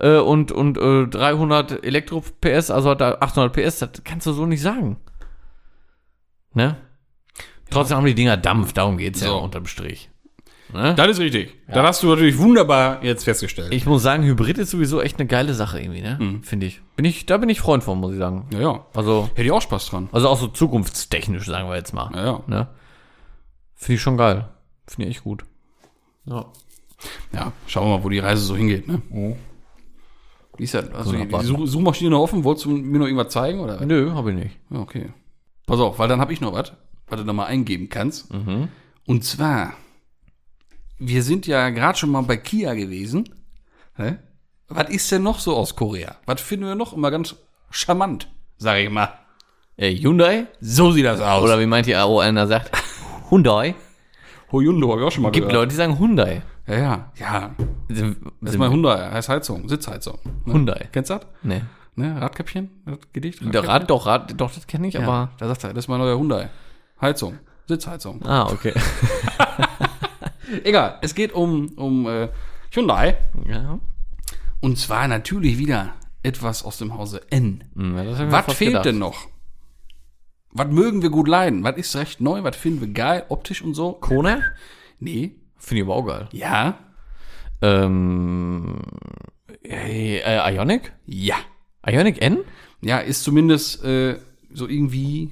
[0.00, 3.78] äh, und, und äh, 300 Elektro PS, also hat er 800 PS.
[3.80, 4.98] Das kannst du so nicht sagen.
[6.54, 6.76] Ne?
[7.70, 9.38] Trotzdem haben die Dinger Dampf, darum geht's ja So.
[9.38, 10.10] unterm Strich.
[10.72, 10.94] Ne?
[10.94, 11.54] Das ist richtig.
[11.66, 13.72] Das hast du natürlich wunderbar jetzt festgestellt.
[13.72, 16.18] Ich muss sagen, Hybrid ist sowieso echt eine geile Sache irgendwie, ne?
[16.20, 16.42] Mhm.
[16.42, 16.82] Finde ich.
[16.94, 17.24] Bin ich.
[17.24, 18.48] Da bin ich Freund von, muss ich sagen.
[18.52, 18.86] ja, ja.
[18.94, 20.08] Also, Hätte ich auch Spaß dran.
[20.12, 22.10] also auch so zukunftstechnisch, sagen wir jetzt mal.
[22.14, 22.42] Ja, ja.
[22.46, 22.68] Ne?
[23.76, 24.48] Finde ich schon geil.
[24.86, 25.44] Finde ich echt gut.
[26.26, 26.46] Ja.
[27.32, 29.00] Ja, schauen wir mal, wo die Reise so hingeht, ne?
[30.58, 30.90] Wie ist das?
[30.92, 31.46] Also, die abwarten.
[31.46, 32.44] Such Suchmaschine noch offen?
[32.44, 33.60] Wolltest du mir noch irgendwas zeigen?
[33.60, 33.84] Oder?
[33.84, 34.56] Nö, habe ich nicht.
[34.70, 35.06] Ja, okay.
[35.66, 36.72] Pass auf, weil dann habe ich noch was,
[37.06, 38.32] was du da mal eingeben kannst.
[38.32, 38.68] Mhm.
[39.06, 39.74] Und zwar,
[40.98, 43.28] wir sind ja gerade schon mal bei Kia gewesen.
[43.96, 44.18] Ne?
[44.68, 46.16] Was ist denn noch so aus Korea?
[46.26, 47.36] Was finden wir noch immer ganz
[47.70, 48.28] charmant,
[48.58, 49.10] sage ich mal.
[49.76, 50.46] Äh, Hyundai?
[50.60, 51.42] So sieht das aus.
[51.42, 52.72] Oder wie meint ihr, oh, einer sagt,
[53.30, 53.74] Hyundai?
[54.50, 55.62] Hyundai habe ich auch schon mal Gibt gehört.
[55.62, 56.42] Leute, die sagen Hyundai.
[56.68, 57.54] Ja, ja, ja.
[57.88, 60.18] Das ist mein Hyundai, heißt Heizung, Sitzheizung.
[60.44, 60.52] Ne?
[60.52, 60.88] Hyundai.
[60.92, 61.26] Kennst du das?
[61.42, 61.62] Nee.
[61.96, 62.20] Ne?
[62.20, 62.70] Radkäppchen?
[62.84, 63.40] Das Gedicht?
[63.54, 65.30] Der Rad, doch, Rad, doch, das kenne ich, Ja, aber.
[65.38, 66.50] da sagt er, das ist mein neuer Hyundai.
[67.00, 68.22] Heizung, Sitzheizung.
[68.24, 68.72] Ah, okay.
[70.64, 72.28] Egal, es geht um, um äh,
[72.72, 73.16] Hyundai.
[73.46, 73.78] ja.
[74.60, 75.94] Und zwar natürlich wieder
[76.24, 77.62] etwas aus dem Hause N.
[77.76, 78.86] Hm, ja, Was fehlt gedacht.
[78.86, 79.28] denn noch?
[80.50, 81.62] Was mögen wir gut leiden?
[81.62, 82.42] Was ist recht neu?
[82.42, 83.92] Was finden wir geil, optisch und so?
[83.92, 84.40] Kona?
[84.98, 85.36] Nee.
[85.58, 86.28] Finde ich aber auch geil.
[86.32, 86.78] Ja.
[87.60, 88.80] Ähm,
[89.64, 90.92] äh, äh, Ionic?
[91.06, 91.36] Ja.
[91.86, 92.38] Ionic N?
[92.80, 94.18] Ja, ist zumindest äh,
[94.52, 95.30] so irgendwie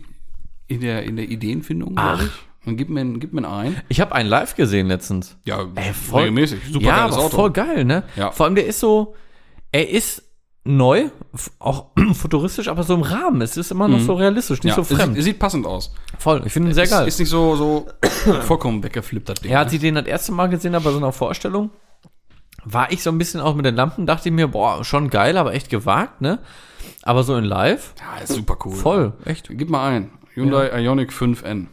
[0.67, 2.23] in der, in der Ideenfindung, glaube Ach.
[2.27, 2.67] ich.
[2.67, 3.81] Und gib mir, gib mir ein.
[3.89, 5.37] Ich habe einen live gesehen letztens.
[5.45, 6.61] Ja, voll- regelmäßig.
[6.73, 7.37] Super ja, geiles aber Auto.
[7.37, 8.03] voll geil, ne?
[8.17, 8.33] Ja.
[8.33, 9.15] Vor allem der ist so,
[9.71, 10.25] er ist
[10.67, 11.11] neu,
[11.59, 13.41] auch futuristisch, aber so im Rahmen.
[13.43, 14.83] Es ist immer noch so realistisch, nicht Mhm.
[14.83, 15.11] ja, so fremd.
[15.15, 15.93] sieht, es sieht passend aus.
[16.19, 17.09] voll, ich finde ihn sehr Ist, geil.
[17.09, 17.87] ist nicht so, so
[18.43, 19.51] vollkommen weggeflippt, das Ding.
[19.53, 19.71] Er hat ne?
[19.73, 21.71] sie den das erste Mal gesehen, aber so einer Vorstellung
[22.65, 25.37] war ich so ein bisschen auch mit den Lampen, dachte ich mir, boah, schon geil,
[25.37, 26.41] aber echt gewagt, ne?
[27.03, 28.75] Aber so in live, ja, ist super cool.
[28.75, 29.49] voll, echt.
[29.51, 30.11] Gib mal ein.
[30.35, 31.67] Hyundai Ioniq 5N.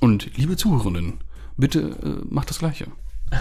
[0.00, 1.20] Und liebe Zuhörerinnen,
[1.56, 2.86] bitte äh, macht das Gleiche.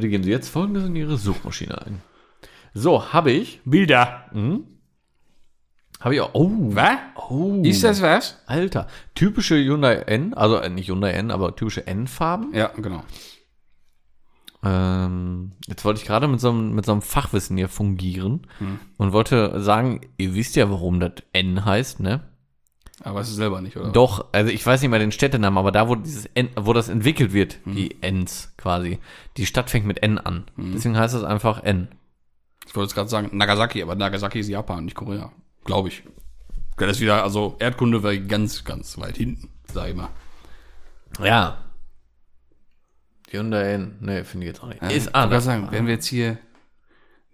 [0.00, 2.00] Bitte geben Sie jetzt folgendes in Ihre Suchmaschine ein.
[2.72, 4.24] So, habe ich, Bilder.
[6.00, 6.96] habe ich auch, oh, Was?
[7.28, 8.42] oh, Ist das was?
[8.46, 12.54] Alter, typische Hyundai N, also äh, nicht Hyundai N, aber typische N-Farben.
[12.54, 13.02] Ja, genau.
[14.64, 18.46] Ähm, jetzt wollte ich gerade mit so, einem, mit so einem Fachwissen hier fungieren
[18.96, 22.22] und wollte sagen, ihr wisst ja, warum das N heißt, ne?
[23.02, 23.90] Aber es ist selber nicht, oder?
[23.90, 26.88] Doch, also ich weiß nicht mal den Städtenamen, aber da, wo dieses N, wo das
[26.88, 28.98] entwickelt wird, die Ns quasi,
[29.38, 30.44] die Stadt fängt mit N an.
[30.56, 31.88] Deswegen heißt es einfach N.
[32.66, 35.32] Ich wollte jetzt gerade sagen Nagasaki, aber Nagasaki ist Japan, nicht Korea.
[35.64, 36.02] Glaube ich.
[36.76, 40.08] Das ist wieder, also Erdkunde war ganz, ganz weit hinten, sag ich mal.
[41.22, 41.58] Ja.
[43.30, 44.82] Hyundai N, ne, finde ich jetzt auch nicht.
[44.82, 45.44] ich Ist anders.
[45.44, 46.38] sagen, werden wir jetzt hier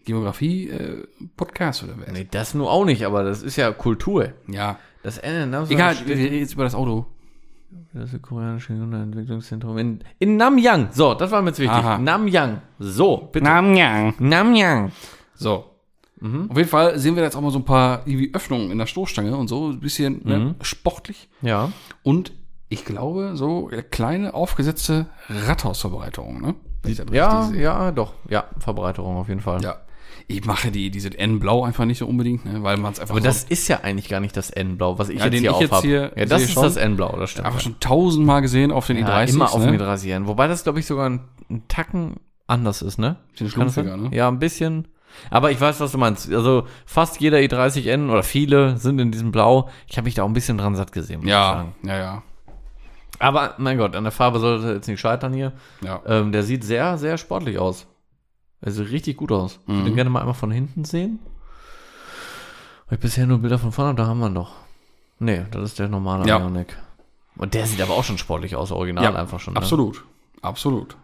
[0.04, 2.08] Geografie-Podcast oder was?
[2.12, 4.32] Nee, das nur auch nicht, aber das ist ja Kultur.
[4.46, 4.78] Ja.
[5.06, 7.06] Das N, das Egal, wir reden jetzt über das Auto.
[7.92, 10.88] Das koreanische Hyundai-Entwicklungszentrum in, in Namyang.
[10.90, 11.76] So, das war mir jetzt wichtig.
[11.76, 11.98] Aha.
[11.98, 12.60] Namyang.
[12.80, 13.44] So, bitte.
[13.44, 14.14] Namyang.
[14.18, 14.90] Namyang.
[15.36, 15.70] So.
[16.48, 18.86] Auf jeden Fall sehen wir jetzt auch mal so ein paar irgendwie Öffnungen in der
[18.86, 21.28] Stoßstange und so, ein bisschen ne, sportlich.
[21.40, 21.70] Ja.
[22.02, 22.32] Und
[22.68, 26.54] ich glaube, so kleine aufgesetzte Rathausverbreiterung, ne?
[27.12, 28.14] Ja, ja, doch.
[28.28, 29.62] Ja, Verbreiterung auf jeden Fall.
[29.62, 29.76] ja.
[30.28, 32.62] Ich mache die, diese N-Blau einfach nicht so unbedingt, ne?
[32.64, 35.08] weil man es einfach Aber das so, ist ja eigentlich gar nicht das N-Blau, was
[35.08, 35.84] ich Ja, jetzt hier ich jetzt aufhab.
[35.84, 36.64] hier ja, das ist schon.
[36.64, 37.46] das N-Blau, das stimmt.
[37.46, 39.28] einfach schon tausendmal gesehen auf den ja, i30.
[39.34, 39.70] immer auf ne?
[39.72, 40.26] den rasieren.
[40.26, 42.14] Wobei das, glaube ich, sogar ein, ein Tacken
[42.48, 43.16] anders ist, ne?
[43.38, 44.08] Bisschen das ne?
[44.12, 44.88] Ja, ein bisschen.
[45.30, 46.30] Aber ich weiß, was du meinst.
[46.32, 49.70] Also fast jeder i30N oder viele sind in diesem Blau.
[49.86, 51.18] Ich habe mich da auch ein bisschen dran satt gesehen.
[51.18, 51.74] muss ich Ja, sagen.
[51.84, 52.22] ja, ja,
[53.20, 55.52] Aber mein Gott, an der Farbe sollte jetzt nicht scheitern hier.
[55.82, 56.02] ja.
[56.06, 57.86] Ähm, der sieht sehr, sehr sportlich aus.
[58.60, 59.60] Er sieht richtig gut aus.
[59.66, 61.18] Ich würde gerne mal einmal von hinten sehen.
[62.86, 64.54] Weil ich bisher nur Bilder von vorne habe, da haben wir ihn doch.
[65.18, 66.38] Nee, das ist der normale Ja.
[66.38, 66.76] Ioniq.
[67.36, 69.54] Und der sieht aber auch schon sportlich aus, original ja einfach schon.
[69.54, 69.60] Ne?
[69.60, 70.04] Absolut.
[70.42, 70.96] Absolut.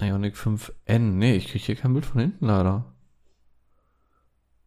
[0.00, 0.98] Ioniq 5N.
[0.98, 2.84] Nee, ich kriege hier kein Bild von hinten leider.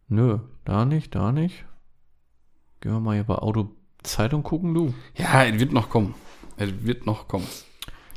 [0.08, 1.64] Nö, da nicht, da nicht.
[2.80, 4.94] Gehen wir mal hier bei Autozeitung gucken, du.
[5.16, 6.14] Ja, es wird noch kommen.
[6.56, 7.46] Es wird noch kommen.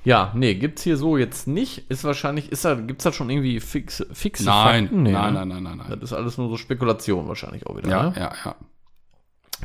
[0.04, 1.90] Ja, nee, gibt's hier so jetzt nicht.
[1.90, 5.04] Ist wahrscheinlich, ist da, gibt's da schon irgendwie fix, fixe Nein, Fakten?
[5.04, 5.40] Nee, nein, ne?
[5.40, 6.00] nein, nein, nein, nein.
[6.00, 7.90] Das ist alles nur so Spekulation wahrscheinlich auch wieder.
[7.90, 8.14] Ja, ne?
[8.18, 8.56] ja, ja.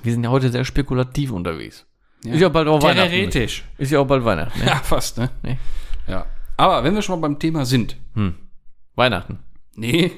[0.03, 1.87] Wir sind ja heute sehr spekulativ unterwegs.
[2.22, 3.11] Ist ja bald auch Weihnachten.
[3.11, 3.64] Theoretisch.
[3.78, 4.59] Ist ja auch bald Weihnachten.
[4.59, 4.66] Ne?
[4.66, 5.30] Ja, fast, ne?
[5.43, 5.59] Nee.
[6.07, 6.26] Ja.
[6.57, 7.97] Aber wenn wir schon mal beim Thema sind.
[8.95, 9.39] Weihnachten.
[9.74, 10.12] Nee.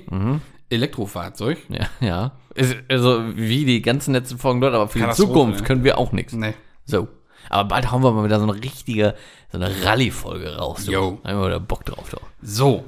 [0.71, 1.59] Elektrofahrzeug.
[1.69, 2.33] Ja, ja.
[2.55, 5.67] Ist, also wie die ganzen letzten Folgen dort, aber für die Zukunft ne?
[5.67, 6.33] können wir auch nichts.
[6.33, 6.55] Nee.
[6.85, 7.09] So.
[7.51, 9.15] Aber bald hauen wir mal wieder so eine richtige,
[9.51, 10.85] so eine Rallye-Folge raus.
[10.85, 10.93] Du.
[10.93, 11.19] Jo.
[11.23, 12.23] Da haben wir wieder Bock drauf, doch.
[12.43, 12.85] So.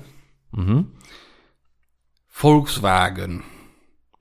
[0.52, 0.92] Mhm.
[2.28, 3.42] Volkswagen.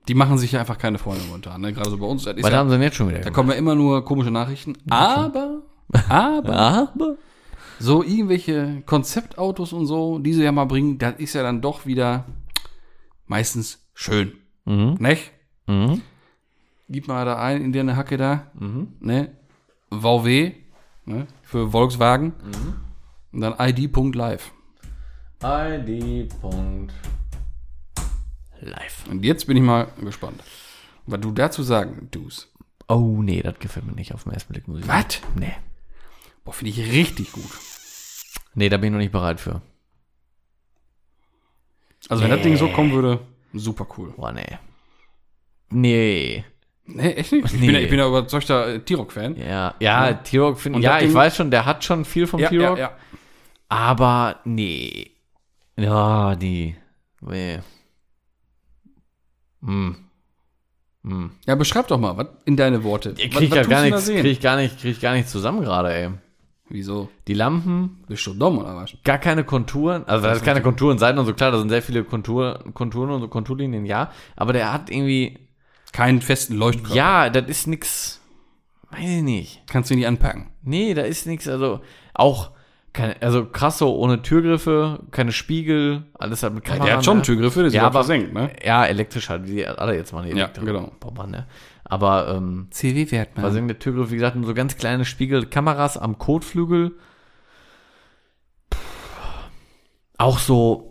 [0.08, 1.72] Die machen sich ja einfach keine Freunde momentan, ne?
[1.72, 2.26] Gerade so bei uns.
[2.26, 3.34] Was ja, haben sie denn jetzt schon wieder da gemacht?
[3.34, 4.76] kommen ja immer nur komische Nachrichten.
[4.90, 5.62] Aber,
[6.08, 7.16] aber, Aber,
[7.78, 11.86] so irgendwelche Konzeptautos und so, die sie ja mal bringen, das ist ja dann doch
[11.86, 12.26] wieder
[13.26, 14.32] meistens schön.
[14.64, 14.96] Mhm.
[14.98, 15.32] Nicht?
[15.66, 16.02] mhm.
[16.88, 18.50] Gib mal da ein in der Hacke da.
[18.54, 18.88] Mhm.
[18.98, 19.30] Ne?
[19.90, 20.52] VW,
[21.04, 21.26] ne?
[21.42, 22.32] Für Volkswagen.
[22.42, 22.74] Mhm.
[23.32, 24.52] Und dann id.live.
[25.42, 26.32] ID.
[28.60, 29.06] Live.
[29.08, 30.42] Und jetzt bin ich mal gespannt.
[31.06, 32.48] Was du dazu sagen tust.
[32.88, 34.68] Oh, nee, das gefällt mir nicht auf den ersten Blick.
[34.68, 35.04] Muss ich sagen.
[35.08, 35.20] Was?
[35.40, 35.54] Nee.
[36.44, 37.50] Boah, finde ich richtig gut.
[38.54, 39.62] Nee, da bin ich noch nicht bereit für.
[42.08, 42.44] Also wenn das Nee.
[42.44, 43.20] Ding so kommen würde,
[43.52, 44.12] super cool.
[44.16, 44.58] Boah, nee.
[45.70, 46.44] Nee.
[46.94, 47.44] Nee, echt nicht?
[47.46, 47.66] Ich, Nee.
[47.66, 49.36] bin, ja, ich bin ja überzeugter äh, T-Rock-Fan.
[49.36, 52.48] Ja, ja, T-Rock finde Und Ja, ich weiß schon, der hat schon viel vom Ja,
[52.48, 52.78] T-Rock.
[52.78, 52.92] ja, ja.
[53.68, 55.10] Aber nee.
[55.76, 56.76] Ja, die.
[57.20, 57.60] Nee.
[59.62, 59.96] Hm.
[61.02, 61.30] Hm.
[61.46, 63.14] ja, beschreib doch mal, was in deine Worte.
[63.16, 65.28] Ich Was- krieg was tust gar nichts, krieg ich gar nicht, krieg ich gar nicht
[65.28, 66.10] zusammen gerade, ey.
[66.68, 67.08] Wieso?
[67.26, 68.92] Die Lampen, Bist du dumm oder was?
[69.02, 71.82] gar keine Konturen, also das ist keine Konturen, Seiten und so, klar, da sind sehr
[71.82, 75.38] viele Kontur, Konturen und so Konturlinien, ja, aber der hat irgendwie,
[75.92, 76.94] Keinen festen Leuchtkörper.
[76.94, 78.20] ja, das ist nix,
[78.90, 79.62] weiß ich nicht.
[79.68, 80.50] Kannst du nicht anpacken.
[80.62, 81.80] Nee, da ist nix, also
[82.14, 82.50] auch,
[82.92, 86.86] keine, also Krasso ohne Türgriffe, keine Spiegel, alles halt mit Ja, Kamera.
[86.86, 87.22] der hat schon ne?
[87.22, 88.50] Türgriffe, das ist Ja, ja aber- versenkt, ne?
[88.64, 90.92] Ja, elektrisch halt, wie die alle jetzt mal die Ja, genau.
[91.00, 91.46] Bomber, ne?
[91.84, 96.18] Aber, ähm, CW-Wert, also der Türgriff, wie gesagt, nur so ganz kleine Spiegel, Kameras am
[96.18, 96.92] Kotflügel.
[98.70, 98.78] Puh.
[100.18, 100.89] Auch so,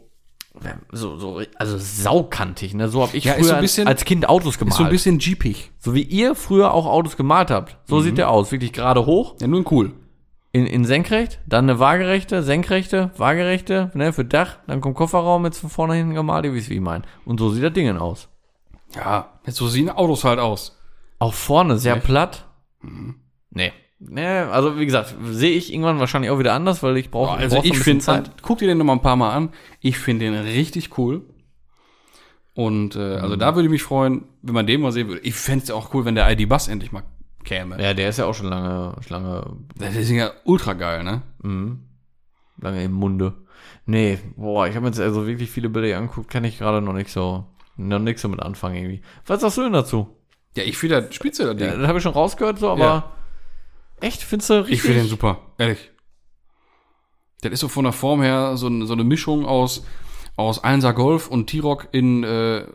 [0.91, 2.89] so, so, also saukantig, ne?
[2.89, 4.71] So habe ich Ja, früher so bisschen- als Kind Autos gemalt.
[4.73, 5.71] Ist so ein bisschen jeepig.
[5.79, 7.77] so wie ihr früher auch Autos gemalt habt.
[7.85, 8.01] So Mhm.
[8.03, 9.93] sieht der aus, wirklich gerade hoch, Ja, nur ein cool.
[10.51, 15.59] in, in senkrecht, dann eine waagerechte, senkrechte, waagerechte, ne, für Dach, dann kommt Kofferraum jetzt
[15.59, 17.03] von vorne hinten gemalt, ihr wisst, wie ich mein.
[17.25, 18.27] Und so sieht das Ding aus.
[18.95, 20.75] Ja, so sehen Autos halt aus.
[21.19, 22.05] Auch vorne sehr Echt?
[22.05, 22.45] platt.
[23.51, 23.71] Nee.
[24.01, 27.57] Nee, also wie gesagt, sehe ich irgendwann wahrscheinlich auch wieder anders, weil ich brauche also
[27.57, 29.49] brauch so ich finde, guck dir den noch mal ein paar Mal an.
[29.81, 31.23] Ich finde den richtig cool.
[32.53, 33.39] Und äh, also Mhm.
[33.39, 35.21] da würde ich mich freuen, wenn man den mal sehen würde.
[35.21, 37.03] Ich fände es auch cool, wenn der ID-Bus endlich mal
[37.43, 37.81] käme.
[37.81, 39.45] Ja, der ist ja auch schon lange, lange,
[39.77, 41.21] Das ist ja ultra geil, ne?
[41.41, 41.79] mhm,
[42.61, 43.33] lange im Munde.
[43.85, 47.09] Nee, boah, ich habe jetzt also wirklich viele Bilder angeguckt, kann ich gerade noch nicht
[47.09, 47.45] so,
[47.77, 49.01] noch nichts damit anfangen irgendwie.
[49.25, 50.15] Was sagst du denn dazu?
[50.55, 51.61] Ja, ich finde das spitze, das.
[51.65, 53.11] Ja, das habe ich schon rausgehört, so, aber Ja.
[54.01, 54.75] Echt, findest du richtig?
[54.75, 55.89] Ich finde den super, ehrlich.
[57.41, 59.85] Das ist so von der Form her so, so eine Mischung aus,
[60.35, 62.65] aus 1er Golf und T-Rock in äh,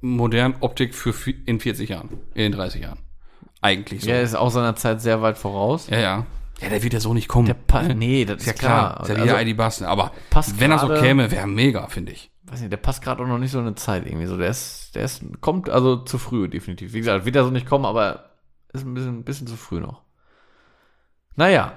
[0.00, 1.14] modernen Optik für
[1.46, 2.98] in 40 Jahren, in 30 Jahren.
[3.60, 4.10] Eigentlich so.
[4.10, 5.88] Ja, ist auch seiner Zeit sehr weit voraus.
[5.90, 6.26] Ja, ja.
[6.60, 7.46] Ja, der wird ja so nicht kommen.
[7.46, 8.92] Der pa nee, das ist, ist ja klar.
[8.94, 9.02] klar.
[9.02, 9.88] Ist ja Also, wieder ID-Bus, ne?
[9.88, 12.30] aber passt wenn er so käme, wäre mega, finde ich.
[12.44, 14.36] weiß nicht, der passt gerade auch noch nicht so in eine Zeit irgendwie so.
[14.38, 16.92] Der ist, der ist, kommt also zu früh, definitiv.
[16.92, 18.30] Wie gesagt, wird er so nicht kommen, aber
[18.72, 20.03] ist ein bisschen, ein bisschen zu früh noch.
[21.36, 21.74] Naja.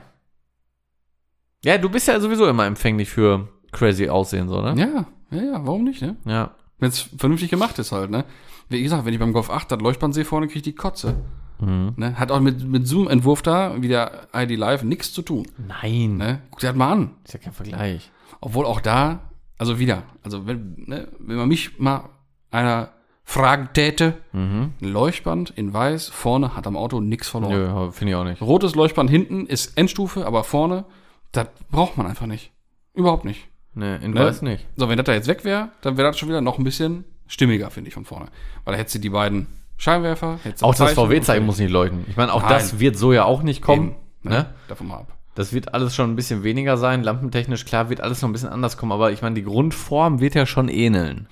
[1.63, 4.75] Ja, du bist ja sowieso immer empfänglich für crazy Aussehen, so, ne?
[4.79, 5.05] Ja,
[5.37, 6.15] ja, ja, warum nicht, ne?
[6.25, 6.55] Ja.
[6.79, 8.25] Wenn es vernünftig gemacht ist halt, ne?
[8.69, 11.15] Wie gesagt, wenn ich beim Golf 8 das Leuchtband sehe vorne, kriege ich die Kotze.
[11.59, 11.93] Mhm.
[11.95, 12.19] Ne?
[12.19, 15.47] Hat auch mit, mit Zoom-Entwurf da, wie der ID Live, nichts zu tun.
[15.57, 16.17] Nein.
[16.17, 16.41] Ne?
[16.51, 17.11] Guck dir das mal an.
[17.23, 18.11] Ist ja kein Vergleich.
[18.41, 22.09] Obwohl auch da, also wieder, also wenn, ne, wenn man mich mal
[22.51, 22.91] einer
[23.29, 24.71] fragen täte, Mhm.
[24.81, 27.51] ein Leuchtband in weiß, vorne hat am Auto nichts verloren.
[27.51, 28.41] Nö, finde ich auch nicht.
[28.41, 30.85] Rotes Leuchtband hinten ist Endstufe, aber vorne,
[31.33, 32.53] das braucht man einfach nicht.
[32.93, 33.49] Überhaupt nicht.
[33.73, 34.21] Nee, in Ne?
[34.21, 34.65] weiß nicht.
[34.77, 37.03] So, wenn das da jetzt weg wäre, dann wäre das schon wieder noch ein bisschen
[37.27, 38.27] stimmiger, finde ich, von vorne.
[38.63, 40.39] Weil da hättest du die beiden Scheinwerfer.
[40.43, 42.05] hättest du Auch das VW-Zeichen muss nicht leuchten.
[42.07, 42.49] Ich meine, auch Nein.
[42.49, 43.89] das wird so ja auch nicht kommen.
[44.23, 44.45] Eben, Ne?
[44.69, 45.17] Davon mal ab.
[45.35, 47.03] Das wird alles schon ein bisschen weniger sein.
[47.03, 48.91] Lampentechnisch, klar, wird alles noch ein bisschen anders kommen.
[48.93, 51.27] Aber ich meine, die Grundform wird ja schon ähneln.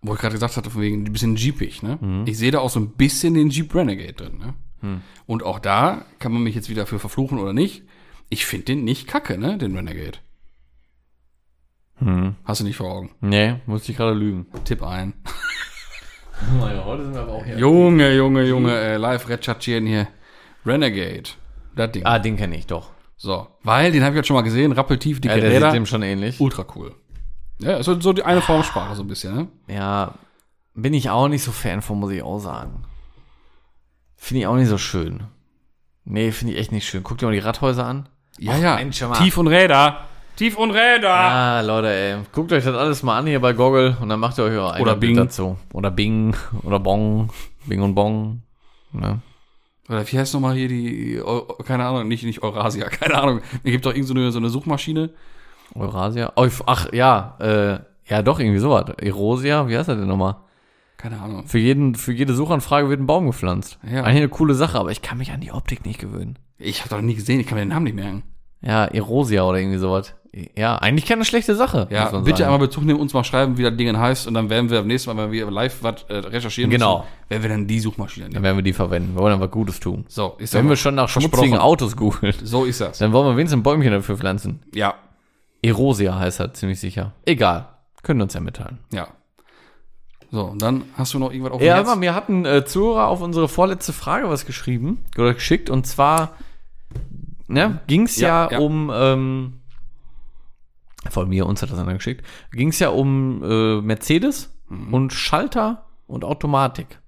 [0.00, 1.98] Wo ich gerade gesagt hatte, von wegen ein bisschen jeepig, ne?
[2.00, 2.24] Mhm.
[2.26, 4.54] Ich sehe da auch so ein bisschen den Jeep Renegade drin, ne?
[5.26, 7.82] Und auch da kann man mich jetzt wieder für verfluchen oder nicht.
[8.28, 9.58] Ich finde den nicht kacke, ne?
[9.58, 10.18] Den Renegade.
[11.96, 12.36] Hm.
[12.44, 13.10] Hast du nicht vor Augen.
[13.20, 14.46] Nee, muss ich gerade lügen.
[14.64, 15.14] Tipp ein.
[16.60, 17.58] heute sind wir aber auch hier.
[17.58, 20.06] Junge, Junge, Junge, äh, live recherchieren hier.
[20.64, 21.30] Renegade.
[21.74, 22.04] Das Ding.
[22.04, 22.90] Ah, den kenne ich doch.
[23.16, 25.70] So, weil, den habe ich jetzt schon mal gesehen, rappeltief, dicke Ja, der Räder.
[25.70, 26.40] sieht dem schon ähnlich.
[26.40, 26.94] Ultra cool.
[27.58, 29.48] Ja, so so die eine Formsprache so ein bisschen, ne?
[29.66, 30.14] Ja,
[30.74, 32.84] bin ich auch nicht so Fan von, muss ich auch sagen.
[34.16, 35.24] Finde ich auch nicht so schön.
[36.04, 37.02] Nee, finde ich echt nicht schön.
[37.02, 38.08] Guck dir mal die Radhäuser an.
[38.38, 38.76] Ja, ja.
[38.76, 39.02] Mensch.
[39.18, 40.06] Tief und Räder.
[40.36, 41.12] Tief und Räder.
[41.12, 42.16] Ah, Leute, ey.
[42.32, 44.72] Guckt euch das alles mal an hier bei Goggle und dann macht ihr euch eure
[44.72, 45.14] eigene Oder Bing.
[45.16, 45.58] Bild dazu.
[45.72, 46.34] Oder Bing.
[46.62, 47.30] Oder Bong.
[47.66, 48.42] Bing und Bong.
[48.92, 49.20] Ne?
[49.88, 51.20] Oder wie heißt nochmal hier die,
[51.64, 53.40] keine Ahnung, nicht, nicht Eurasia, keine Ahnung.
[53.64, 55.10] Es gibt doch irgend so eine, so eine Suchmaschine.
[55.74, 56.32] Eurasia.
[56.36, 57.36] Oh, ach, ja.
[57.40, 57.78] Äh,
[58.10, 58.86] ja, doch, irgendwie sowas.
[58.98, 59.68] Erosia.
[59.68, 60.36] Wie heißt das denn nochmal?
[60.96, 61.44] Keine Ahnung.
[61.46, 63.78] Für, jeden, für jede Suchanfrage wird ein Baum gepflanzt.
[63.84, 64.02] Ja.
[64.02, 66.38] Eigentlich eine coole Sache, aber ich kann mich an die Optik nicht gewöhnen.
[66.58, 68.24] Ich habe doch nie gesehen, ich kann mir den Namen nicht merken.
[68.60, 70.14] Ja, Erosia oder irgendwie sowas.
[70.56, 71.86] Ja, eigentlich keine schlechte Sache.
[71.90, 72.44] Ja, bitte sagen.
[72.52, 74.86] einmal Bezug nehmen, uns mal schreiben, wie das Ding heißt und dann werden wir am
[74.88, 76.98] nächsten Mal, wenn wir live was äh, recherchieren Genau.
[76.98, 78.44] müssen, werden wir dann die Suchmaschine Dann nehmen.
[78.44, 79.14] werden wir die verwenden.
[79.14, 80.04] Wir wollen dann was Gutes tun.
[80.08, 82.98] So, ist Wenn wir schon nach schmutzigen Autos googeln, So ist das.
[82.98, 84.60] dann wollen wir wenigstens ein Bäumchen dafür pflanzen.
[84.74, 84.94] Ja,
[85.62, 87.12] Erosia heißt das ziemlich sicher.
[87.24, 87.68] Egal.
[88.02, 88.78] Können uns ja mitteilen.
[88.92, 89.08] ja.
[90.30, 91.88] So, und dann hast du noch irgendwas auf dem Ja, Herzen?
[91.90, 95.86] aber mir hat ein äh, Zuhörer auf unsere vorletzte Frage was geschrieben oder geschickt und
[95.86, 96.36] zwar
[97.46, 98.58] ne, ging es ja, Ja, ja.
[98.58, 99.60] um ähm,
[101.08, 104.92] von mir uns hat das einer geschickt, ging es ja um äh, Mercedes Mhm.
[104.92, 107.00] und Schalter und Automatik.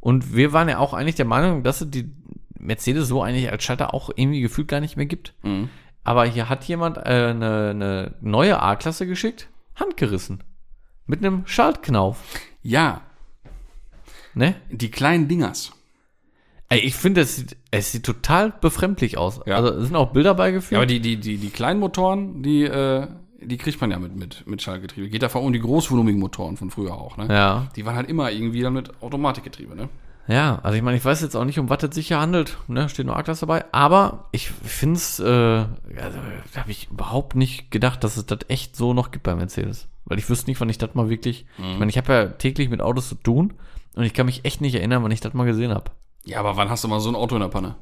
[0.00, 2.10] Und wir waren ja auch eigentlich der Meinung, dass es die
[2.58, 5.32] Mercedes so eigentlich als Schalter auch irgendwie gefühlt gar nicht mehr gibt.
[5.44, 5.68] Mhm.
[6.08, 10.42] Aber hier hat jemand äh, eine, eine neue A-Klasse geschickt, handgerissen.
[11.06, 12.22] Mit einem Schaltknauf.
[12.62, 13.02] Ja,
[14.34, 14.54] Ne?
[14.70, 15.72] die kleinen Dingers.
[16.70, 19.40] Ey, ich finde, es sieht, es sieht total befremdlich aus.
[19.46, 19.56] Ja.
[19.56, 20.76] Also es sind auch Bilder Ja, beigefügt.
[20.76, 23.06] aber die, die, die, die kleinen Motoren, die, äh,
[23.42, 25.08] die kriegt man ja mit, mit, mit Schaltgetriebe.
[25.10, 27.26] Geht davon um die großvolumigen Motoren von früher auch, ne?
[27.28, 27.68] ja.
[27.76, 29.88] Die waren halt immer irgendwie dann mit Automatikgetriebe, ne?
[30.28, 32.58] Ja, also ich meine, ich weiß jetzt auch nicht, um was es sich hier handelt.
[32.68, 32.88] Ne?
[32.88, 33.64] Steht nur A-Klasse dabei.
[33.72, 36.18] Aber ich finde es, äh, also,
[36.52, 39.88] da habe ich überhaupt nicht gedacht, dass es das echt so noch gibt bei Mercedes.
[40.04, 41.46] Weil ich wüsste nicht, wann ich das mal wirklich.
[41.58, 43.54] Ich meine, ich habe ja täglich mit Autos zu tun
[43.94, 45.90] und ich kann mich echt nicht erinnern, wann ich das mal gesehen habe.
[46.24, 47.76] Ja, aber wann hast du mal so ein Auto in der Panne?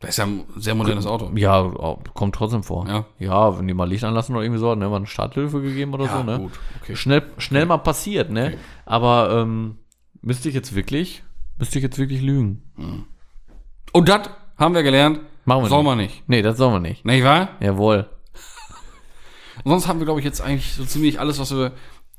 [0.00, 1.30] Das ist ja ein sehr modernes Auto.
[1.34, 2.86] Ja, kommt trotzdem vor.
[2.86, 3.06] Ja.
[3.18, 6.06] Ja, wenn die mal Licht anlassen oder irgendwie so, ne, mal eine Starthilfe gegeben oder
[6.08, 6.38] so, ne?
[6.38, 6.94] gut, okay.
[6.94, 8.48] Schnell, schnell mal passiert, ne?
[8.48, 8.58] Okay.
[8.86, 9.78] Aber ähm,
[10.20, 11.24] müsste ich jetzt wirklich,
[11.58, 12.62] müsste ich jetzt wirklich lügen?
[13.92, 15.20] Und das haben wir gelernt.
[15.44, 15.86] Machen wir Soll nicht.
[15.86, 16.28] man nicht.
[16.28, 17.04] Nee, das sollen wir nicht.
[17.04, 17.50] Nicht wahr?
[17.60, 18.08] Jawohl.
[19.64, 21.72] Und sonst haben wir, glaube ich, jetzt eigentlich so ziemlich alles, was wir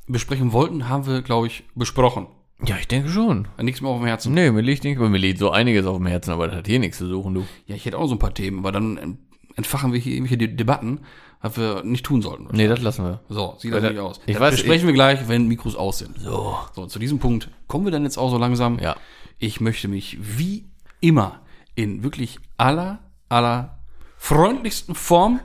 [0.08, 2.28] besprechen wollten, haben wir, glaube ich, besprochen.
[2.66, 3.48] Ja, ich denke schon.
[3.62, 4.34] Nichts mehr auf dem Herzen.
[4.34, 6.80] Nee, mir liegt nicht, mir liegt so einiges auf dem Herzen, aber das hat hier
[6.80, 7.46] nichts zu suchen, du.
[7.68, 9.20] Ja, ich hätte auch so ein paar Themen, aber dann
[9.56, 11.02] entfachen wir hier irgendwelche De Debatten,
[11.42, 12.48] was wir nicht tun sollten.
[12.52, 13.22] Nee, das lassen wir.
[13.30, 14.20] So, sieht das nicht aus.
[14.26, 16.20] ich das weiß, besprechen wir gleich, wenn Mikros aus sind.
[16.20, 16.58] So.
[16.74, 18.80] So, zu diesem Punkt kommen wir dann jetzt auch so langsam.
[18.80, 18.96] Ja.
[19.40, 20.66] Ich möchte mich wie
[21.00, 21.40] immer
[21.76, 23.80] in wirklich aller, aller
[24.18, 25.40] freundlichsten Form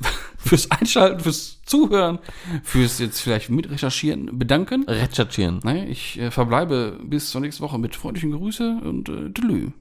[0.36, 2.18] fürs Einschalten, fürs Zuhören,
[2.62, 4.84] fürs jetzt vielleicht mitrecherchieren bedanken.
[4.86, 5.60] Recherchieren.
[5.64, 9.72] Ne, ich äh, verbleibe bis zur nächsten Woche mit freundlichen Grüße und äh, tschüss.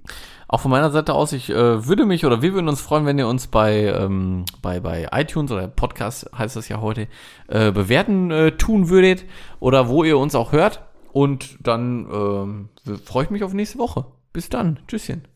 [0.47, 3.19] Auch von meiner Seite aus, ich äh, würde mich oder wir würden uns freuen, wenn
[3.19, 7.07] ihr uns bei, ähm, bei, bei iTunes oder Podcast heißt das ja heute,
[7.47, 9.25] äh, bewerten äh, tun würdet
[9.59, 10.81] oder wo ihr uns auch hört.
[11.12, 12.70] Und dann ähm,
[13.03, 14.05] freue ich mich auf nächste Woche.
[14.34, 14.80] Bis dann.
[14.88, 15.28] Tschüsschen.